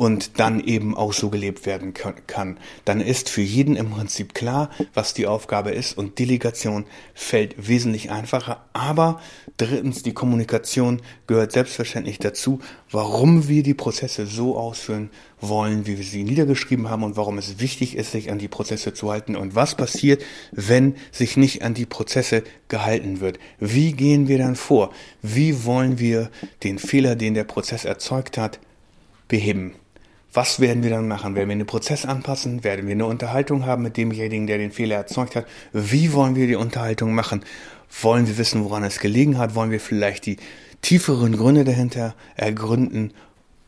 und 0.01 0.41
dann 0.41 0.61
eben 0.65 0.97
auch 0.97 1.13
so 1.13 1.29
gelebt 1.29 1.67
werden 1.67 1.93
kann. 1.93 2.57
Dann 2.87 3.03
ist 3.03 3.29
für 3.29 3.43
jeden 3.43 3.77
im 3.77 3.91
Prinzip 3.91 4.33
klar, 4.33 4.71
was 4.95 5.13
die 5.13 5.27
Aufgabe 5.27 5.73
ist 5.73 5.99
und 5.99 6.19
Delegation 6.19 6.87
fällt 7.13 7.69
wesentlich 7.69 8.11
einfacher. 8.11 8.65
Aber 8.73 9.21
drittens, 9.59 10.03
die 10.03 10.15
Kommunikation 10.15 11.03
gehört 11.27 11.53
selbstverständlich 11.53 12.19
dazu, 12.19 12.61
warum 12.91 13.47
wir 13.47 13.63
die 13.63 13.75
Prozesse 13.75 14.25
so 14.25 14.57
ausführen 14.57 15.11
wollen, 15.39 15.87
wie 15.87 15.99
wir 15.99 16.05
sie 16.07 16.25
niedergeschrieben 16.25 16.89
haben 16.89 17.03
und 17.03 17.19
warum 17.19 17.37
es 17.37 17.61
wichtig 17.61 17.95
ist, 17.95 18.13
sich 18.13 18.31
an 18.31 18.39
die 18.39 18.49
Prozesse 18.49 18.95
zu 18.95 19.11
halten 19.11 19.37
und 19.37 19.55
was 19.55 19.75
passiert, 19.75 20.23
wenn 20.51 20.95
sich 21.13 21.37
nicht 21.37 21.63
an 21.63 21.75
die 21.75 21.85
Prozesse 21.85 22.43
gehalten 22.69 23.21
wird. 23.21 23.39
Wie 23.59 23.93
gehen 23.93 24.29
wir 24.29 24.39
dann 24.39 24.57
vor? 24.57 24.95
Wie 25.21 25.67
wollen 25.67 25.99
wir 25.99 26.31
den 26.65 26.79
Fehler, 26.79 27.17
den 27.17 27.35
der 27.35 27.45
Prozess 27.45 27.85
erzeugt 27.85 28.39
hat, 28.39 28.61
beheben? 29.29 29.75
Was 30.33 30.61
werden 30.61 30.85
wir 30.85 30.91
dann 30.91 31.09
machen? 31.09 31.35
Werden 31.35 31.49
wir 31.49 31.57
den 31.57 31.67
Prozess 31.67 32.05
anpassen? 32.05 32.63
Werden 32.63 32.87
wir 32.87 32.95
eine 32.95 33.07
Unterhaltung 33.07 33.67
haben 33.67 33.83
mit 33.83 33.97
demjenigen, 33.97 34.47
der 34.47 34.59
den 34.59 34.71
Fehler 34.71 34.97
erzeugt 34.97 35.35
hat? 35.35 35.47
Wie 35.73 36.13
wollen 36.13 36.37
wir 36.37 36.47
die 36.47 36.55
Unterhaltung 36.55 37.15
machen? 37.15 37.45
Wollen 38.01 38.29
wir 38.29 38.39
wissen, 38.39 38.63
woran 38.63 38.85
es 38.85 39.01
gelegen 39.01 39.39
hat? 39.39 39.57
Wollen 39.57 39.73
wir 39.73 39.81
vielleicht 39.81 40.27
die 40.27 40.37
tieferen 40.83 41.37
Gründe 41.37 41.65
dahinter 41.65 42.15
ergründen? 42.37 43.13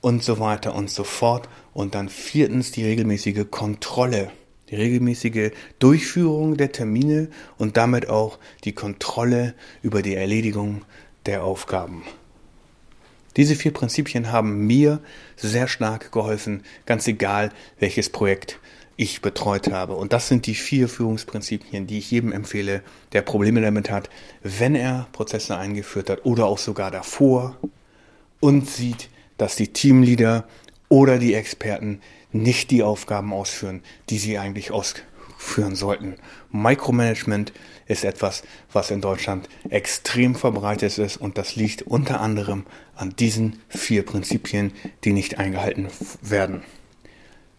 Und 0.01 0.23
so 0.23 0.39
weiter 0.39 0.75
und 0.75 0.89
so 0.89 1.03
fort. 1.03 1.49
Und 1.75 1.97
dann 1.97 2.09
viertens 2.09 2.71
die 2.71 2.85
regelmäßige 2.85 3.45
Kontrolle. 3.51 4.31
Die 4.71 4.77
regelmäßige 4.77 5.51
Durchführung 5.81 6.57
der 6.57 6.71
Termine 6.71 7.29
und 7.59 7.77
damit 7.77 8.09
auch 8.09 8.39
die 8.65 8.73
Kontrolle 8.73 9.55
über 9.83 10.01
die 10.03 10.15
Erledigung 10.15 10.83
der 11.27 11.43
Aufgaben. 11.43 12.05
Diese 13.37 13.57
vier 13.57 13.73
Prinzipien 13.73 14.31
haben 14.31 14.67
mir 14.67 15.01
sehr 15.37 15.69
stark 15.69 16.13
geholfen, 16.13 16.63
ganz 16.87 17.07
egal 17.07 17.51
welches 17.79 18.11
Projekt 18.11 18.59
ich 18.97 19.23
betreut 19.23 19.73
habe. 19.73 19.95
Und 19.95 20.13
das 20.13 20.29
sind 20.29 20.47
die 20.47 20.55
vier 20.55 20.89
Führungsprinzipien, 20.89 21.87
die 21.87 21.99
ich 21.99 22.11
jedem 22.11 22.33
empfehle, 22.33 22.83
der 23.13 23.23
Probleme 23.23 23.61
damit 23.61 23.91
hat, 23.91 24.11
wenn 24.43 24.75
er 24.75 25.09
Prozesse 25.13 25.57
eingeführt 25.57 26.11
hat 26.11 26.25
oder 26.25 26.47
auch 26.47 26.59
sogar 26.59 26.91
davor 26.91 27.57
und 28.41 28.69
sieht, 28.69 29.09
dass 29.39 29.57
die 29.57 29.69
Teamleader 29.69 30.47
oder 30.89 31.19
die 31.19 31.35
Experten 31.35 32.01
nicht 32.33 32.71
die 32.71 32.83
Aufgaben 32.83 33.33
ausführen, 33.33 33.83
die 34.11 34.19
sie 34.19 34.39
eigentlich 34.39 34.71
ausführen 34.71 35.12
sollten. 35.73 36.17
Micromanagement 36.51 37.53
ist 37.87 38.05
etwas, 38.05 38.43
was 38.73 38.91
in 38.91 39.01
Deutschland 39.01 39.49
extrem 39.69 40.35
verbreitet 40.35 40.99
ist 40.99 41.17
und 41.17 41.37
das 41.39 41.57
liegt 41.57 41.83
unter 41.83 42.21
anderem 42.21 42.65
an 42.97 43.15
diesen 43.17 43.59
vier 43.69 44.05
Prinzipien, 44.05 44.73
die 45.05 45.13
nicht 45.13 45.39
eingehalten 45.39 45.89
werden. 46.23 46.63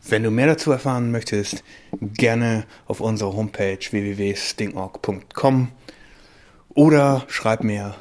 Wenn 0.05 0.23
du 0.23 0.31
mehr 0.31 0.47
dazu 0.47 0.71
erfahren 0.71 1.11
möchtest, 1.11 1.63
gerne 2.01 2.65
auf 2.87 2.99
unserer 2.99 3.33
Homepage 3.33 3.79
www.stingorg.com 3.79 5.69
oder 6.73 7.23
schreib 7.27 7.63
mir 7.63 7.95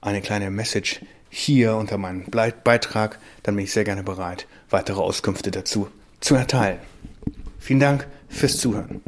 eine 0.00 0.20
kleine 0.20 0.50
Message 0.50 1.00
hier 1.28 1.76
unter 1.76 1.96
meinem 1.98 2.24
Beitrag, 2.24 3.18
dann 3.42 3.56
bin 3.56 3.64
ich 3.64 3.72
sehr 3.72 3.84
gerne 3.84 4.02
bereit, 4.02 4.46
weitere 4.68 5.00
Auskünfte 5.00 5.50
dazu 5.50 5.88
zu 6.20 6.34
erteilen. 6.34 6.78
Vielen 7.58 7.80
Dank 7.80 8.06
fürs 8.30 8.56
Zuhören. 8.58 9.02